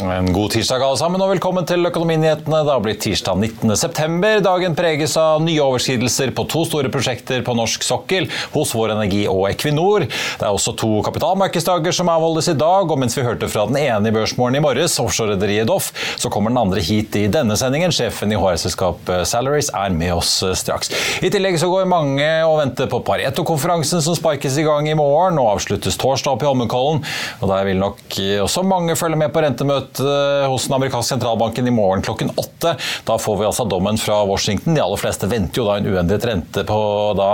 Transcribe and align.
En 0.00 0.32
god 0.32 0.50
tirsdag 0.54 0.80
alle 0.80 0.96
sammen, 0.96 1.20
og 1.20 1.28
velkommen 1.34 1.66
til 1.68 1.84
Økonominyhetene. 1.84 2.62
Det 2.64 2.72
har 2.72 2.80
blitt 2.80 3.02
tirsdag 3.04 3.36
19. 3.36 3.72
september. 3.76 4.38
Dagen 4.40 4.72
preges 4.78 5.12
av 5.20 5.42
nye 5.44 5.60
overskridelser 5.60 6.30
på 6.32 6.46
to 6.48 6.62
store 6.64 6.88
prosjekter 6.92 7.42
på 7.44 7.52
norsk 7.58 7.84
sokkel 7.84 8.28
hos 8.54 8.72
Vår 8.72 8.94
Energi 8.94 9.26
og 9.28 9.42
Equinor. 9.50 10.06
Det 10.06 10.46
er 10.46 10.56
også 10.56 10.72
to 10.80 11.02
kapitalmarkedsdager 11.04 11.92
som 11.92 12.08
avholdes 12.12 12.48
i 12.48 12.54
dag, 12.56 12.88
og 12.88 13.00
mens 13.02 13.18
vi 13.18 13.24
hørte 13.26 13.50
fra 13.52 13.66
den 13.68 13.76
ene 13.82 14.08
i 14.08 14.14
Børsmorgen 14.14 14.56
i 14.56 14.62
morges, 14.64 14.96
offshorerederiet 15.02 15.68
Doff, 15.68 15.90
så 16.16 16.32
kommer 16.32 16.54
den 16.54 16.62
andre 16.62 16.80
hit 16.80 17.20
i 17.20 17.26
denne 17.28 17.58
sendingen. 17.60 17.92
Sjefen 17.92 18.32
i 18.32 18.40
HR-selskapet 18.40 19.28
Salaries 19.28 19.68
er 19.76 19.92
med 19.92 20.14
oss 20.16 20.32
straks. 20.62 20.94
I 21.20 21.28
tillegg 21.34 21.60
så 21.60 21.68
går 21.68 21.90
mange 21.90 22.30
og 22.46 22.56
venter 22.62 22.88
på 22.88 23.02
Pareto-konferansen 23.04 24.00
som 24.06 24.16
sparkes 24.16 24.56
i 24.56 24.64
gang 24.64 24.88
i 24.88 24.96
morgen 24.96 25.42
og 25.44 25.58
avsluttes 25.58 26.00
torsdag 26.00 26.38
opp 26.38 26.46
i 26.46 26.48
Holmenkollen. 26.48 27.04
Og 27.42 27.52
der 27.52 27.68
vil 27.68 27.84
nok 27.84 28.20
også 28.48 28.64
mange 28.64 28.96
følge 28.96 29.20
med 29.20 29.36
på 29.36 29.44
rentemøtet 29.44 29.89
hos 29.98 30.66
den 30.66 30.76
amerikanske 30.76 31.14
sentralbanken 31.16 31.66
i 31.66 31.74
morgen 31.74 32.04
klokken 32.06 32.30
åtte. 32.36 32.76
Da 33.04 33.18
får 33.18 33.40
vi 33.40 33.48
altså 33.48 33.66
dommen 33.68 33.98
fra 33.98 34.20
Washington. 34.28 34.76
De 34.76 34.84
aller 34.84 35.00
fleste 35.00 35.28
venter 35.30 35.62
jo 35.62 35.66
da 35.66 35.78
en 35.80 35.88
uendret 35.90 36.26
rente 36.28 36.64
på 36.68 36.80
da 37.18 37.30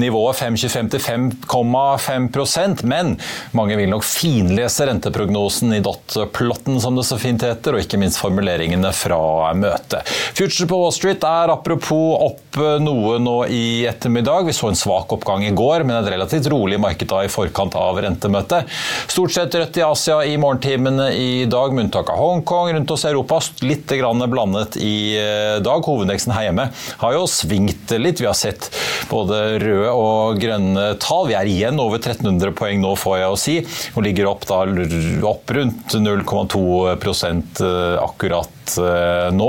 nivået 0.00 0.40
5,25 0.40 0.90
til 0.94 1.04
5,5 1.04 2.84
men 2.88 3.16
mange 3.56 3.76
vil 3.78 3.90
nok 3.90 4.04
finlese 4.06 4.86
renteprognosen 4.88 5.74
i 5.76 5.82
dot-plotten, 5.84 6.80
som 6.80 6.96
det 6.96 7.06
så 7.08 7.18
fint 7.20 7.42
heter, 7.44 7.76
og 7.76 7.84
ikke 7.84 8.00
minst 8.00 8.20
formuleringene 8.22 8.92
fra 8.96 9.52
møtet. 9.58 10.08
Future 10.38 10.68
på 10.70 10.80
Wall 10.80 10.94
Street 10.94 11.24
er 11.26 11.52
apropos 11.52 12.16
opp 12.30 12.60
noe 12.82 13.18
nå 13.22 13.36
i 13.52 13.86
ettermiddag. 13.88 14.48
Vi 14.48 14.56
så 14.56 14.70
en 14.70 14.78
svak 14.78 15.12
oppgang 15.14 15.44
i 15.46 15.54
går, 15.56 15.84
men 15.86 15.98
et 16.00 16.10
relativt 16.14 16.48
rolig 16.52 16.80
marked 16.82 17.10
da 17.10 17.24
i 17.24 17.32
forkant 17.32 17.76
av 17.78 18.00
rentemøtet. 18.02 18.68
Stort 19.10 19.34
sett 19.34 19.54
rødt 19.56 19.80
i 19.80 19.86
Asia 19.86 20.20
i 20.26 20.36
morgentimene 20.40 21.10
i 21.16 21.30
dag, 21.50 21.74
unntak 21.90 22.10
av 22.10 22.16
Hongkong. 22.16 22.72
Rundt 22.72 22.90
oss 22.90 23.04
i 23.04 23.08
Europa 23.08 23.40
litt 23.66 23.90
blandet 24.30 24.76
i 24.76 25.18
dag. 25.62 25.82
Hovedindeksen 25.82 26.32
her 26.34 26.46
hjemme 26.48 26.68
har 27.02 27.16
jo 27.16 27.26
svingt 27.26 27.90
litt. 27.98 28.20
Vi 28.22 28.28
har 28.28 28.38
sett 28.38 28.70
både 29.10 29.58
røde 29.58 29.90
og 29.90 30.38
grønne 30.40 30.94
tall. 31.02 31.26
Vi 31.30 31.34
er 31.38 31.50
igjen 31.50 31.82
over 31.82 31.98
1300 31.98 32.54
poeng 32.54 32.80
nå, 32.84 32.94
får 32.94 33.18
jeg 33.18 33.34
å 33.34 33.40
si, 33.40 33.56
og 33.96 34.06
ligger 34.06 34.30
opp, 34.30 34.46
da, 34.46 34.62
opp 35.26 35.50
rundt 35.56 35.98
0,2% 35.98 37.64
akkurat 38.00 38.59
nå. 39.34 39.48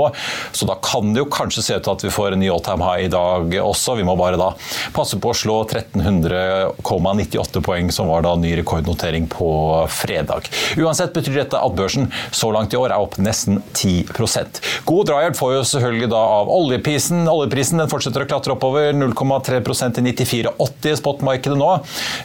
Så 0.56 0.66
da 0.68 0.74
kan 0.82 1.12
det 1.14 1.22
jo 1.22 1.28
kanskje 1.32 1.62
se 1.62 1.76
ut 1.78 1.84
til 1.86 1.92
at 1.94 2.04
vi 2.06 2.10
får 2.14 2.34
en 2.36 2.42
ny 2.42 2.48
all 2.52 2.62
time 2.64 2.82
high 2.86 3.06
i 3.06 3.12
dag 3.12 3.54
også. 3.62 3.96
Vi 3.98 4.06
må 4.08 4.16
bare 4.18 4.40
da 4.40 4.50
passe 4.96 5.18
på 5.22 5.30
å 5.32 5.36
slå 5.36 5.60
1300,98 5.68 7.62
poeng, 7.64 7.90
som 7.94 8.08
var 8.10 8.24
da 8.26 8.34
ny 8.38 8.54
rekordnotering 8.60 9.28
på 9.32 9.48
fredag. 9.92 10.48
Uansett 10.80 11.14
betyr 11.14 11.42
dette 11.42 11.60
at 11.60 11.76
børsen 11.78 12.08
så 12.34 12.50
langt 12.54 12.74
i 12.74 12.80
år 12.80 12.90
er 12.92 12.98
opp 13.02 13.18
nesten 13.22 13.60
10% 13.76 14.60
God 14.88 15.06
drahjelp 15.08 15.36
får 15.38 15.52
jo 15.56 15.62
selvfølgelig 15.72 16.08
da 16.12 16.20
av 16.40 16.50
oljeprisen. 16.52 17.24
Oljeprisen 17.30 17.80
den 17.82 17.90
fortsetter 17.90 18.24
å 18.24 18.28
klatre 18.28 18.54
oppover 18.56 18.92
0,3 18.96 19.60
til 19.96 20.06
94,80 20.08 20.90
i 20.92 20.96
spotmarkedet 20.98 21.58
nå. 21.58 21.70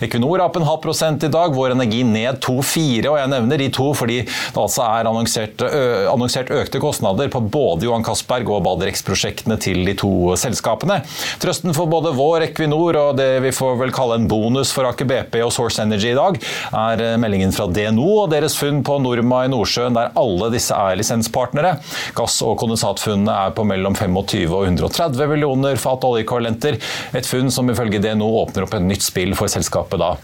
Equinor 0.06 0.38
er 0.40 0.46
opp 0.48 0.58
en 0.60 0.68
halv 0.68 0.82
prosent 0.84 1.24
i 1.28 1.32
dag. 1.34 1.54
Vår 1.58 1.76
Energi 1.76 2.04
ned 2.08 2.40
2,4, 2.44 3.08
og 3.12 3.18
jeg 3.20 3.32
nevner 3.34 3.62
de 3.62 3.70
to 3.74 3.90
fordi 3.98 4.20
det 4.28 4.60
altså 4.62 4.84
er 4.88 5.10
annonsert, 5.10 5.62
ø, 5.64 5.84
annonsert 6.12 6.52
økte 6.54 6.82
kostnader 6.88 7.30
på 7.34 7.42
både 7.54 7.88
Johan 7.88 8.06
Castberg 8.08 8.50
og 8.56 8.64
Balderex-prosjektene 8.66 9.60
til 9.62 9.84
de 9.88 9.94
to 10.00 10.12
selskapene. 10.40 11.02
Trøsten 11.42 11.76
for 11.76 11.90
både 11.92 12.14
vår 12.18 12.48
Equinor 12.50 12.98
og 13.02 13.20
det 13.20 13.30
vi 13.44 13.54
får 13.56 13.78
vel 13.82 13.94
kalle 13.96 14.18
en 14.22 14.30
bonus 14.32 14.72
for 14.76 14.88
Aker 14.90 15.10
BP 15.10 15.40
og 15.46 15.52
Source 15.56 15.84
Energy 15.84 16.14
i 16.14 16.18
dag, 16.18 16.40
er 16.78 17.04
meldingen 17.22 17.54
fra 17.56 17.68
DNO 17.72 18.08
og 18.24 18.32
deres 18.34 18.56
funn 18.60 18.84
på 18.88 19.00
Norma 19.04 19.44
i 19.46 19.52
Nordsjøen, 19.52 19.98
der 19.98 20.16
alle 20.20 20.52
disse 20.54 20.76
er 20.76 20.98
lisenspartnere. 21.00 21.76
Gass- 22.18 22.40
og 22.46 22.58
kondensatfunnene 22.62 23.36
er 23.48 23.56
på 23.58 23.68
mellom 23.68 23.98
25 23.98 24.48
og 24.48 24.66
130 24.70 25.32
millioner 25.34 25.80
fat 25.82 26.08
oljeekvivalenter. 26.08 26.80
Et 27.18 27.30
funn 27.30 27.52
som 27.54 27.70
ifølge 27.74 28.02
DNO 28.04 28.32
åpner 28.46 28.68
opp 28.68 28.78
et 28.78 28.90
nytt 28.90 29.06
spill 29.06 29.36
for 29.38 29.52
selskapet 29.52 30.02
da 30.02 30.16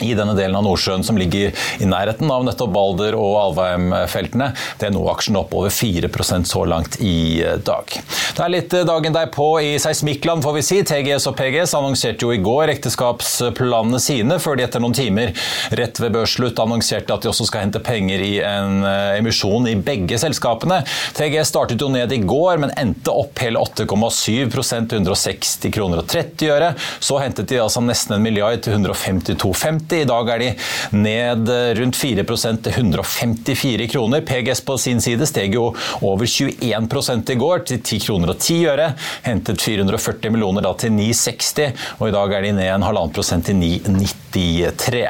i 0.00 0.14
denne 0.16 0.34
delen 0.38 0.56
av 0.56 0.64
Nordsjøen 0.66 1.04
som 1.06 1.18
ligger 1.20 1.54
i 1.80 1.88
nærheten 1.88 2.30
av 2.32 2.44
nettopp 2.46 2.72
Balder 2.74 3.16
og 3.18 3.36
Alvheim-feltene. 3.40 4.50
Det 4.80 4.88
er 4.88 4.94
nå 4.94 5.04
aksjen 5.12 5.38
opp 5.40 5.54
over 5.56 5.72
4% 5.74 6.48
så 6.48 6.64
langt 6.68 6.98
i 7.04 7.42
dag. 7.66 7.96
Det 8.36 8.44
er 8.44 8.52
litt 8.52 8.74
dagen 8.88 9.14
derpå 9.14 9.48
i 9.64 9.74
seismikkland, 9.82 10.44
får 10.44 10.56
vi 10.56 10.64
si. 10.64 10.80
TGS 10.86 11.28
og 11.30 11.36
PGS 11.38 11.74
annonserte 11.78 12.26
jo 12.26 12.32
i 12.34 12.40
går 12.42 12.74
ekteskapsplanene 12.76 14.00
sine, 14.02 14.38
før 14.42 14.58
de 14.58 14.66
etter 14.66 14.82
noen 14.82 14.96
timer 14.96 15.34
rett 15.76 16.00
ved 16.00 16.14
børsslutt 16.16 16.60
annonserte 16.62 17.14
at 17.14 17.24
de 17.24 17.30
også 17.32 17.48
skal 17.48 17.66
hente 17.66 17.82
penger 17.84 18.22
i 18.24 18.32
en 18.44 18.84
emisjon 19.18 19.68
i 19.70 19.76
begge 19.76 20.18
selskapene. 20.20 20.80
TGS 21.18 21.52
startet 21.52 21.82
jo 21.82 21.90
ned 21.92 22.12
i 22.14 22.22
går, 22.24 22.60
men 22.62 22.74
endte 22.80 23.12
opp 23.12 23.42
hele 23.42 23.60
8,7 23.60 24.50
til 24.90 25.00
160 25.00 25.70
kroner 25.74 26.02
og 26.02 26.08
30 26.10 26.54
øre. 26.54 26.72
Så 27.02 27.18
hentet 27.20 27.50
de 27.50 27.60
altså 27.60 27.82
nesten 27.84 28.16
en 28.16 28.24
milliard 28.24 28.62
til 28.64 28.78
152,50 28.78 29.89
I 29.96 30.06
dag 30.08 30.30
er 30.34 30.42
de 30.42 30.50
ned 30.96 31.50
rundt 31.80 31.98
4% 31.98 32.62
til 32.64 32.72
154 32.72 33.88
kroner. 33.92 34.24
PGS 34.26 34.62
på 34.66 34.76
sin 34.80 35.02
side 35.02 35.26
steg 35.28 35.56
jo 35.56 35.70
over 36.00 36.26
21% 36.26 37.34
i 37.34 37.38
går 37.40 37.64
til 37.70 37.82
10 37.82 38.00
kroner 38.06 38.34
og 38.34 38.38
10 38.38 38.58
øre. 38.72 38.92
Hentet 39.26 39.62
440 39.62 40.32
millioner 40.34 40.64
da 40.64 40.74
til 40.78 40.94
960, 40.94 41.74
og 41.98 42.08
i 42.08 42.14
dag 42.14 42.36
er 42.36 42.46
de 42.46 42.54
ned 42.60 42.70
en 42.70 42.86
halvannen 42.86 43.14
prosent 43.14 43.48
til 43.48 43.58
993. 43.60 45.04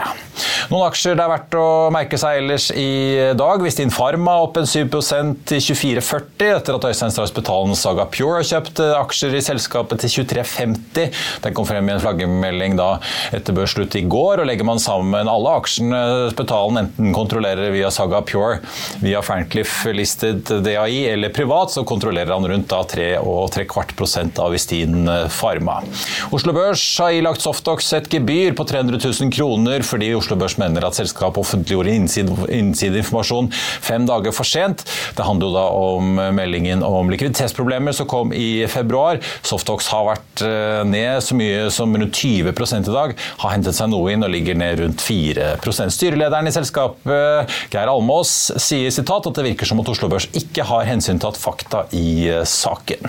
Noen 0.70 0.86
aksjer 0.86 1.16
det 1.18 1.24
er 1.24 1.32
verdt 1.32 1.56
å 1.58 1.66
merke 1.92 2.18
seg 2.20 2.38
ellers 2.40 2.68
i 2.72 3.32
dag. 3.36 3.62
Vistin 3.64 3.90
Pharma 3.92 4.36
opp 4.44 4.56
en 4.60 4.68
7% 4.68 5.42
til 5.50 5.62
24,40 5.66 6.52
etter 6.54 6.76
at 6.76 6.86
Øystein 6.86 7.12
Strauss 7.12 7.34
Betalen 7.34 7.76
Saga 7.78 8.06
Pure 8.10 8.38
har 8.38 8.46
kjøpt 8.46 8.80
aksjer 8.86 9.34
i 9.36 9.42
selskapet 9.44 10.04
til 10.04 10.24
23,50. 10.24 11.10
Den 11.44 11.56
kom 11.56 11.66
frem 11.68 11.90
i 11.90 11.94
en 11.96 12.02
flaggermelding 12.02 12.78
da 12.78 12.92
etter 13.36 13.56
børsslutt 13.56 13.96
i 13.98 14.04
går. 14.06 14.40
og 14.40 14.48
legger 14.48 14.64
man 14.68 14.69
sammen 14.78 15.28
alle 15.28 15.54
aksjene 15.58 16.30
Spetalen 16.30 16.84
enten 16.84 17.14
kontrollerer 17.16 17.72
via 17.74 17.90
Saga 17.90 18.20
Pure, 18.22 18.60
via 19.02 19.22
Frankliff 19.22 19.86
listed 19.90 20.46
DAI 20.64 21.08
eller 21.10 21.32
privat, 21.34 21.72
så 21.74 21.84
kontrollerer 21.88 22.30
han 22.30 22.46
rundt 22.46 22.68
da 22.70 22.82
3 22.86 23.08
og 23.18 23.50
3 23.54 23.66
kvart 23.70 23.96
prosent 23.98 24.38
av 24.38 24.54
Vistin 24.54 25.08
Pharma. 25.32 25.80
Oslo 26.30 26.54
Børs 26.54 26.84
har 27.02 27.16
ilagt 27.16 27.42
Softox 27.42 27.90
et 27.96 28.10
gebyr 28.12 28.54
på 28.54 28.66
300 28.68 29.00
000 29.02 29.32
kroner 29.34 29.84
fordi 29.86 30.12
Oslo 30.14 30.38
Børs 30.38 30.58
mener 30.60 30.86
at 30.86 30.98
selskapet 30.98 31.40
offentliggjorde 31.42 31.96
innsideinformasjon 32.60 33.50
fem 33.56 34.06
dager 34.08 34.34
for 34.36 34.48
sent. 34.48 34.84
Det 35.16 35.26
handler 35.26 35.50
jo 35.50 35.56
da 35.56 35.66
om 35.80 36.14
meldingen 36.36 36.84
om 36.86 37.10
likviditetsproblemer 37.12 37.96
som 37.96 38.08
kom 38.10 38.34
i 38.36 38.66
februar. 38.70 39.20
Softox 39.46 39.88
har 39.90 40.06
vært 40.12 40.44
ned 40.90 41.24
så 41.24 41.36
mye 41.38 41.66
som 41.74 41.94
rundt 41.96 42.20
20 42.20 42.50
i 42.50 42.92
dag, 42.92 43.14
har 43.42 43.54
hentet 43.54 43.76
seg 43.76 43.90
noe 43.92 44.12
inn 44.12 44.24
og 44.26 44.32
ligger 44.32 44.58
ned 44.60 44.80
rundt 44.84 45.02
4% 45.04 45.90
Styrelederen 45.90 46.48
i 46.48 46.52
selskapet, 46.54 47.50
Geir 47.72 47.90
Almås, 47.90 48.32
sier 48.60 48.92
sitat 48.94 49.26
at 49.28 49.36
det 49.36 49.44
virker 49.44 49.68
som 49.68 49.80
at 49.82 49.90
Oslo 49.92 50.08
Børs 50.12 50.28
ikke 50.36 50.64
har 50.68 50.86
hensyntatt 50.88 51.38
fakta 51.40 51.84
i 51.96 52.30
saken. 52.48 53.08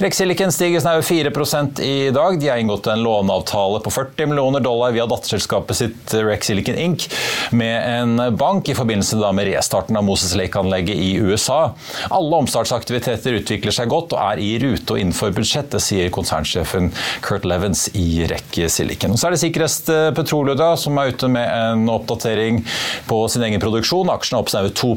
Rexilicon 0.00 0.52
stiger 0.54 0.82
snaue 0.82 1.02
4% 1.04 1.80
i 1.84 2.10
dag. 2.14 2.38
De 2.40 2.48
har 2.48 2.60
inngått 2.60 2.88
en 2.90 3.02
låneavtale 3.04 3.80
på 3.84 3.92
40 3.92 4.30
millioner 4.30 4.62
dollar 4.64 4.94
via 4.94 5.06
datterselskapet 5.10 5.76
sitt 5.76 6.14
Rexilicon 6.14 6.78
Inc. 6.78 7.08
med 7.56 7.76
en 7.90 8.36
bank 8.36 8.68
i 8.68 8.76
forbindelse 8.76 9.18
med 9.36 9.50
restarten 9.50 9.98
av 9.98 10.06
Moses 10.06 10.34
Lake-anlegget 10.38 10.96
i 10.96 11.14
USA. 11.20 11.74
Alle 12.10 12.42
omstartsaktiviteter 12.42 13.40
utvikler 13.40 13.74
seg 13.74 13.90
godt 13.92 14.14
og 14.16 14.22
er 14.22 14.42
i 14.42 14.54
rute 14.62 14.94
og 14.94 15.02
innenfor 15.02 15.34
budsjettet, 15.36 15.82
sier 15.84 16.12
konsernsjefen 16.14 16.90
Kurt 17.24 17.46
Levens 17.48 17.88
i 17.98 18.24
Rex 18.30 18.60
Silicon. 18.72 19.16
Så 19.18 19.28
er 19.28 19.36
det 19.36 19.42
Sikrest 19.42 19.90
Petroleum 20.16 20.58
som 20.78 20.98
er 20.98 21.12
ute 21.14 21.30
med 21.32 21.46
en 21.46 21.88
oppdatering 21.90 22.60
på 23.08 23.20
sin 23.32 23.44
egen 23.46 23.62
produksjon. 23.62 24.10
Aksjen 24.12 24.38
er 24.38 24.44
opp 24.44 24.52
snaue 24.52 24.72
2 24.76 24.92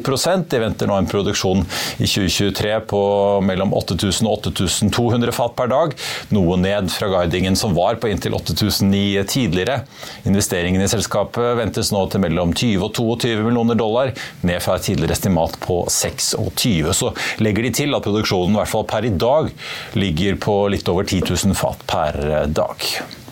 De 0.52 0.60
venter 0.62 0.90
nå 0.90 0.98
en 0.98 1.10
produksjon 1.10 1.64
i 1.98 2.08
2023 2.08 2.74
på 2.90 3.02
mellom 3.46 3.74
8000 3.74 4.30
og 4.30 4.50
8200 4.52 5.34
fat 5.36 5.56
per 5.58 5.72
dag, 5.72 5.96
noe 6.34 6.58
ned 6.60 6.92
fra 6.94 7.10
guidingen 7.12 7.58
som 7.60 7.76
var 7.78 7.98
på 8.02 8.12
inntil 8.12 8.36
8009 8.38 9.24
tidligere. 9.30 9.82
Investeringen 10.30 10.84
i 10.84 10.90
selskapet 10.92 11.58
ventes 11.60 11.92
nå 11.94 12.06
til 12.12 12.24
mellom 12.24 12.54
20 12.54 12.88
og 12.88 12.94
22 12.98 13.48
millioner 13.48 13.80
dollar, 13.80 14.14
ned 14.42 14.62
fra 14.64 14.78
et 14.78 14.88
tidligere 14.90 15.18
estimat 15.18 15.58
på 15.64 15.84
26. 15.90 16.94
Så 16.94 17.14
legger 17.44 17.68
de 17.68 17.74
til 17.82 17.96
at 17.96 18.06
produksjonen 18.06 18.58
i 18.58 18.62
hvert 18.62 18.74
fall 18.74 18.88
per 18.90 19.08
i 19.08 19.16
dag 19.16 19.52
ligger 20.00 20.40
på 20.44 20.60
litt 20.74 20.90
over 20.92 21.08
10 21.08 21.26
000 21.34 21.58
fat 21.58 21.84
per 21.90 22.24
dag. 22.54 23.23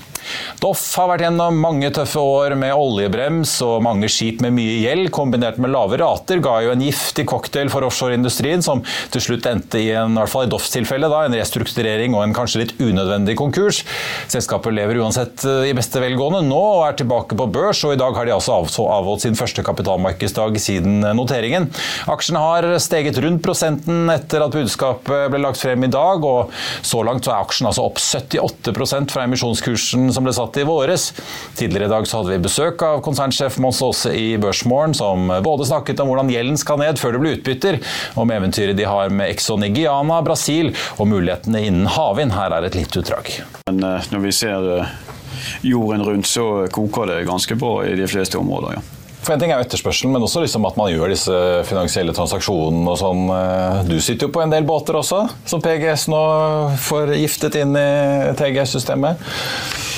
Doff 0.62 0.84
har 1.00 1.10
vært 1.10 1.26
gjennom 1.26 1.58
mange 1.58 1.90
tøffe 1.94 2.22
år 2.22 2.54
med 2.60 2.76
oljebrems 2.76 3.56
og 3.66 3.80
mange 3.86 4.10
skip 4.12 4.44
med 4.44 4.54
mye 4.54 4.78
gjeld, 4.84 5.10
kombinert 5.14 5.58
med 5.62 5.74
lave 5.74 5.98
rater, 6.02 6.42
ga 6.44 6.60
jo 6.66 6.74
en 6.74 6.84
giftig 6.86 7.26
cocktail 7.30 7.72
for 7.74 7.88
offshoreindustrien, 7.88 8.62
som 8.66 8.84
til 9.14 9.24
slutt 9.26 9.48
endte 9.50 9.82
i 9.82 9.90
en, 9.98 10.14
i 10.14 10.22
hvert 10.22 10.32
fall 10.32 10.46
i 10.46 10.52
Doffs 10.52 10.74
tilfelle, 10.74 11.10
da, 11.12 11.24
en 11.26 11.38
restrukturering 11.38 12.16
og 12.18 12.26
en 12.26 12.36
kanskje 12.36 12.64
litt 12.64 12.76
unødvendig 12.82 13.38
konkurs. 13.40 13.82
Selskapet 14.32 14.76
lever 14.76 15.02
uansett 15.02 15.46
eh, 15.48 15.72
i 15.72 15.76
beste 15.78 16.02
velgående 16.04 16.44
nå 16.46 16.62
og 16.62 16.86
er 16.88 17.00
tilbake 17.00 17.38
på 17.38 17.50
børs, 17.52 17.82
og 17.88 17.96
i 17.96 18.02
dag 18.02 18.16
har 18.18 18.28
de 18.30 18.36
altså 18.36 18.60
avholdt 18.86 19.26
sin 19.26 19.38
første 19.40 19.66
kapitalmarkedsdag 19.66 20.60
siden 20.62 21.02
noteringen. 21.18 21.70
Aksjen 22.12 22.40
har 22.40 22.68
steget 22.84 23.20
rundt 23.24 23.44
prosenten 23.46 24.12
etter 24.14 24.46
at 24.46 24.56
budskapet 24.56 25.32
ble 25.32 25.42
lagt 25.42 25.62
frem 25.62 25.88
i 25.88 25.92
dag, 25.92 26.24
og 26.24 26.54
så 26.86 27.02
langt 27.06 27.26
så 27.26 27.34
er 27.34 27.42
aksjen 27.42 27.70
altså 27.70 27.88
opp 27.90 28.00
78 28.02 29.10
fra 29.12 29.26
emisjonskursen 29.26 30.10
som 30.14 30.21
ble 30.26 30.34
satt 30.36 30.60
i 30.62 30.66
våres. 30.68 31.10
Tidligere 31.58 31.90
i 31.90 31.94
dag 31.94 32.08
så 32.08 32.20
hadde 32.20 32.34
vi 32.36 32.44
besøk 32.46 32.84
av 32.86 33.02
konsernsjef 33.06 33.60
Mons 33.64 33.82
Aase 33.86 34.14
i 34.18 34.38
Børsmorgen, 34.42 34.96
som 34.98 35.32
både 35.44 35.68
snakket 35.70 36.02
om 36.04 36.12
hvordan 36.12 36.32
gjelden 36.34 36.60
skal 36.60 36.82
ned 36.82 37.02
før 37.02 37.16
det 37.16 37.24
blir 37.24 37.38
utbytter, 37.40 37.80
om 38.20 38.32
eventyret 38.34 38.78
de 38.78 38.88
har 38.88 39.12
med 39.14 39.32
Exxon 39.34 39.66
i 39.68 39.74
Brasil 40.26 40.74
og 40.98 41.08
mulighetene 41.12 41.66
innen 41.68 41.90
havvind. 41.92 42.36
Her 42.36 42.58
er 42.58 42.68
et 42.68 42.78
lite 42.78 43.02
utdrag. 43.02 43.34
Men 43.68 43.84
eh, 43.84 44.10
når 44.14 44.26
vi 44.26 44.32
ser 44.36 44.72
eh, 44.78 44.96
jorden 45.68 46.06
rundt, 46.06 46.28
så 46.28 46.68
koker 46.72 47.10
det 47.10 47.24
ganske 47.30 47.56
bra 47.56 47.82
i 47.86 47.96
de 47.96 48.08
fleste 48.10 48.40
områder. 48.42 48.80
ja. 48.80 49.01
For 49.22 49.36
En 49.36 49.42
ting 49.42 49.52
er 49.54 49.60
jo 49.60 49.68
etterspørselen, 49.68 50.16
men 50.16 50.24
også 50.26 50.42
liksom 50.42 50.66
at 50.66 50.78
man 50.80 50.90
gjør 50.90 51.12
disse 51.14 51.36
finansielle 51.70 52.14
transaksjonene. 52.18 52.90
og 52.90 52.98
sånn. 52.98 53.28
Eh, 53.36 53.82
du 53.92 54.00
sitter 54.02 54.28
jo 54.28 54.34
på 54.34 54.42
en 54.42 54.54
del 54.54 54.66
båter 54.66 54.98
også, 54.98 55.28
som 55.46 55.62
PGS 55.62 56.08
nå 56.10 56.22
får 56.82 57.14
giftet 57.20 57.60
inn 57.62 57.78
i 57.78 58.34
TGS-systemet. 58.40 59.22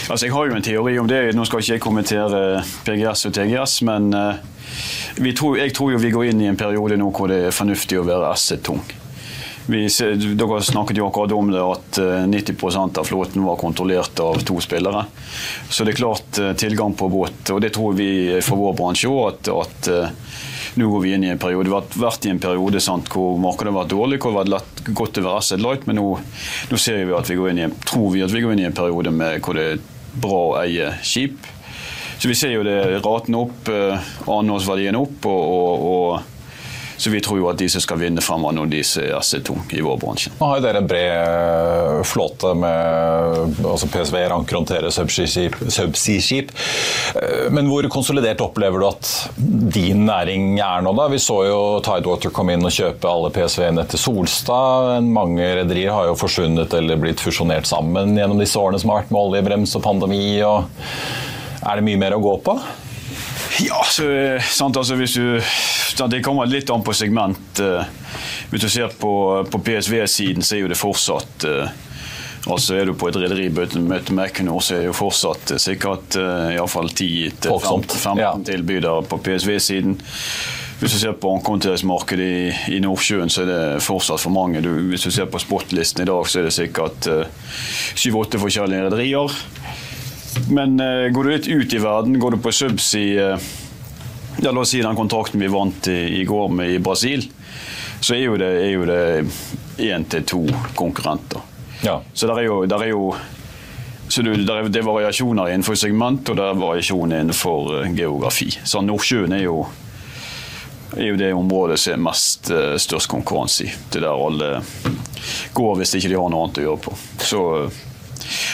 Altså, 0.10 0.26
Jeg 0.26 0.34
har 0.34 0.50
jo 0.50 0.56
en 0.56 0.66
teori 0.66 0.98
om 1.00 1.08
det. 1.08 1.22
Nå 1.36 1.46
skal 1.48 1.64
ikke 1.64 1.78
jeg 1.78 1.84
kommentere 1.84 2.64
PGS 2.84 3.30
og 3.30 3.38
TGS, 3.38 3.78
men 3.88 4.12
uh, 4.14 4.36
tror, 5.36 5.56
jeg 5.58 5.74
tror 5.74 5.94
jo 5.94 6.02
vi 6.04 6.12
går 6.12 6.34
inn 6.34 6.44
i 6.44 6.52
en 6.52 6.60
periode 6.60 6.98
nå 7.00 7.08
hvor 7.16 7.32
det 7.32 7.46
er 7.48 7.56
fornuftig 7.56 8.02
å 8.02 8.06
være 8.08 8.34
asset-tung. 8.34 8.84
Dere 9.68 10.62
snakket 10.64 10.98
jo 11.00 11.08
akkurat 11.08 11.36
om 11.38 11.52
det 11.54 11.62
at 11.64 12.00
90 12.30 12.56
eh, 12.68 12.80
av 13.00 13.04
flåten 13.08 13.44
var 13.44 13.56
kontrollert 13.62 14.20
av 14.20 14.42
to 14.44 14.60
spillere. 14.62 15.06
Så 15.70 15.84
det 15.84 15.94
er 15.94 16.02
klart 16.02 16.40
eh, 16.42 16.54
tilgang 16.60 16.98
på 17.00 17.10
båt, 17.10 17.50
og 17.54 17.62
det 17.64 17.74
tror 17.78 17.96
vi 17.98 18.42
for 18.44 18.60
vår 18.60 18.76
bransje 18.80 19.12
òg, 19.12 19.24
at, 19.32 19.54
at 19.54 20.76
nå 20.76 20.90
går 20.90 21.04
vi 21.04 21.14
inn 21.14 21.24
i 21.24 21.32
en 21.32 21.40
periode. 21.40 21.70
Vi 21.70 21.76
har 21.76 22.04
vært 22.08 22.26
i 22.26 22.34
en 22.34 22.42
periode 22.42 22.82
sant, 22.82 23.10
hvor 23.14 23.38
markedet 23.42 23.72
har 23.72 23.80
vært 23.84 23.94
dårlig, 23.94 24.20
hvor 24.24 24.34
det 24.34 24.44
har 24.44 24.60
vært 24.60 24.94
godt 24.98 25.20
å 25.22 25.26
være 25.28 25.42
asset 25.44 25.64
light, 25.64 25.88
men 25.88 26.00
nå, 26.02 26.08
nå 26.72 26.82
ser 26.82 27.04
vi 27.06 27.18
at 27.18 27.30
vi 27.30 27.40
går 27.40 27.54
inn 27.54 27.62
i 27.62 27.68
en, 27.68 27.76
tror 27.86 28.14
vi 28.16 28.24
at 28.26 28.34
vi 28.34 28.44
går 28.44 28.56
inn 28.56 28.66
i 28.66 28.70
en 28.72 28.78
periode 28.78 29.14
med 29.14 29.44
hvor 29.46 29.60
det 29.60 29.68
er 29.76 29.84
bra 30.14 30.40
å 30.50 30.56
eie 30.64 30.92
skip. 31.06 31.50
Så 32.18 32.30
vi 32.30 32.38
ser 32.40 32.54
jo 32.56 32.64
det 32.66 33.02
raten 33.04 33.36
opp, 33.36 33.68
eh, 33.70 34.12
annenårsverdien 34.24 34.96
opp. 34.96 35.26
og, 35.28 35.42
og, 35.58 35.88
og 35.94 36.33
så 36.98 37.10
vi 37.10 37.22
tror 37.24 37.40
jo 37.40 37.50
at 37.52 37.60
de 37.60 37.70
som 37.72 37.84
skal 37.84 38.00
vinne 38.02 38.24
fremover 38.24 38.56
nå, 38.58 38.66
de 38.72 38.84
som 38.86 39.04
er 39.04 39.16
AC2 39.18 39.56
i 39.78 39.82
vår 39.84 40.00
bransje. 40.02 40.34
Nå 40.40 40.50
har 40.50 40.60
jo 40.60 40.66
dere 40.66 40.82
en 40.84 40.90
bred 40.90 41.14
eh, 41.14 42.02
flåte 42.08 42.54
med 42.58 43.64
altså 43.64 43.90
PSV, 43.92 44.18
anker 44.34 44.60
håndtere 44.60 44.92
subsea-skip. 44.94 46.54
Eh, 47.20 47.48
men 47.54 47.70
hvor 47.72 47.88
konsolidert 47.94 48.44
opplever 48.46 48.84
du 48.84 48.88
at 48.90 49.12
din 49.38 50.06
næring 50.08 50.60
er 50.64 50.86
nå, 50.86 50.94
da? 50.98 51.10
Vi 51.12 51.22
så 51.22 51.40
jo 51.48 51.60
Tidewater 51.86 52.34
komme 52.34 52.58
inn 52.58 52.66
og 52.68 52.74
kjøpe 52.76 53.10
alle 53.10 53.34
PSV-ene 53.34 53.88
til 53.90 54.02
Solstad. 54.02 55.04
Mange 55.04 55.50
rederier 55.62 55.96
har 55.96 56.10
jo 56.12 56.20
forsvunnet 56.20 56.74
eller 56.78 57.02
blitt 57.02 57.24
fusjonert 57.24 57.70
sammen 57.70 58.18
gjennom 58.18 58.42
disse 58.42 58.60
årene 58.60 58.82
som 58.82 58.94
har 58.94 59.04
vært 59.04 59.14
med 59.14 59.22
oljebrems 59.28 59.76
og 59.80 59.86
pandemi. 59.86 60.24
Og 60.46 60.66
er 61.64 61.80
det 61.80 61.88
mye 61.88 62.02
mer 62.02 62.18
å 62.18 62.24
gå 62.24 62.38
på? 62.46 62.58
Ja, 63.62 63.84
så, 63.90 64.04
sant, 64.50 64.78
altså 64.78 64.96
hvis 64.98 65.14
du, 65.14 65.42
Det 66.10 66.22
kommer 66.26 66.50
litt 66.50 66.70
an 66.74 66.84
på 66.84 66.94
segment. 66.98 67.60
Eh, 67.62 67.86
hvis 68.50 68.66
du 68.66 68.70
ser 68.70 68.94
på, 69.00 69.14
på 69.50 69.60
PSV-siden, 69.60 70.44
så 70.44 70.56
er 70.56 70.64
jo 70.64 70.72
det 70.72 70.80
fortsatt 70.80 71.46
eh, 71.50 71.82
Altså 72.44 72.76
Er 72.76 72.90
du 72.90 72.98
på 73.00 73.08
et 73.08 73.16
rederimøte 73.16 73.80
med 74.12 74.26
Equinor, 74.26 74.60
så 74.60 74.76
er 74.76 74.82
det 74.82 74.90
jo 74.90 74.98
fortsatt 74.98 75.54
eh, 75.54 75.62
sikkert 75.62 76.18
iallfall 76.18 76.90
10-15 76.92 78.20
ja. 78.20 78.34
tilbydere 78.44 79.06
på 79.08 79.22
PSV-siden. 79.24 79.96
Hvis 80.82 80.98
du 80.98 81.00
ser 81.00 81.14
på 81.16 81.32
ankommenteringsmarkedet 81.38 82.26
i, 82.28 82.76
i, 82.76 82.82
Nordsjøen, 82.84 83.32
så 83.32 83.46
er 83.46 83.48
det 83.48 83.62
fortsatt 83.86 84.20
for 84.20 84.36
mange. 84.36 84.60
Du, 84.66 84.74
hvis 84.90 85.06
du 85.08 85.14
ser 85.16 85.30
på 85.32 85.40
spotlisten 85.40 86.04
i 86.04 86.10
dag, 86.10 86.28
så 86.28 86.42
er 86.42 86.50
det 86.50 86.56
sikkert 86.58 87.08
syv-åtte 87.96 88.42
uh, 88.42 88.44
forskjellige 88.44 88.90
rederier. 88.90 89.38
Men 90.50 90.80
uh, 90.80 91.10
går 91.14 91.24
du 91.24 91.32
litt 91.32 91.48
ut 91.48 91.74
i 91.74 91.82
verden, 91.82 92.20
går 92.20 92.36
du 92.36 92.42
på 92.44 92.54
subsea 92.56 93.34
uh, 93.36 93.52
ja, 94.42 94.52
La 94.52 94.60
oss 94.62 94.74
si 94.74 94.82
den 94.82 94.98
kontrakten 94.98 95.40
vi 95.40 95.48
vant 95.52 95.88
i, 95.88 96.22
i 96.22 96.24
går 96.26 96.50
med 96.50 96.74
i 96.74 96.80
Brasil, 96.84 97.26
så 98.02 98.16
er 98.16 98.24
jo 98.26 98.38
det, 98.40 98.50
er 98.98 99.94
én 99.94 100.08
til 100.10 100.26
to 100.28 100.42
konkurrenter. 100.76 101.44
Ja. 101.84 102.00
Så 102.14 102.28
der 102.28 102.42
er 102.42 102.48
jo, 102.48 102.64
der 102.66 102.84
er 102.84 102.92
jo 102.94 103.14
så 104.08 104.22
det, 104.22 104.34
er, 104.50 104.68
det 104.70 104.82
er 104.82 104.86
variasjoner 104.86 105.54
innenfor 105.54 105.78
segment, 105.80 106.28
og 106.30 106.38
det 106.38 106.44
er 106.46 106.60
variasjoner 106.60 107.24
innenfor 107.24 107.72
uh, 107.80 107.96
geografi. 107.96 108.50
Så 108.66 108.82
Nordsjøen 108.84 109.34
er 109.38 109.46
jo, 109.46 109.64
er 110.98 111.08
jo 111.14 111.16
det 111.18 111.32
området 111.34 111.80
som 111.82 111.96
er 111.96 112.04
mest 112.10 112.52
uh, 112.54 112.76
størst 112.82 113.10
konkurranse 113.10 113.70
i. 113.70 113.72
Det 113.90 114.02
er 114.02 114.10
der 114.10 114.28
alle 114.28 114.52
går 115.56 115.80
hvis 115.80 115.96
ikke 115.98 116.12
de 116.12 116.20
har 116.20 116.30
noe 116.34 116.46
annet 116.46 116.62
å 116.62 116.68
gjøre 116.68 116.84
på. 116.84 116.96
Så 117.24 117.42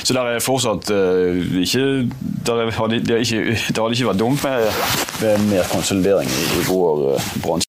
så 0.04 0.16
der 0.18 0.34
er 0.36 0.44
fortsatt 0.44 0.92
uh, 0.92 1.62
ikke 1.62 1.86
der 2.46 2.72
hadde, 2.76 3.02
det, 3.06 3.20
ikke, 3.26 3.58
det 3.70 3.78
hadde 3.78 3.96
ikke 3.98 4.12
vært 4.12 4.22
dumt 4.22 4.44
med, 4.44 4.84
med 5.22 5.50
mer 5.54 5.72
konsolidering 5.72 6.30
i, 6.30 6.46
i 6.60 6.68
vår 6.70 7.10
uh, 7.16 7.34
bransje. 7.44 7.69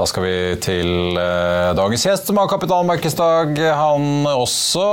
Da 0.00 0.06
skal 0.08 0.24
vi 0.24 0.36
til 0.64 1.18
eh, 1.20 1.70
dagens 1.76 2.04
gjest, 2.06 2.30
som 2.30 2.38
har 2.40 2.48
kapitalmarkedsdag. 2.48 3.58
Han 3.76 4.24
også 4.30 4.86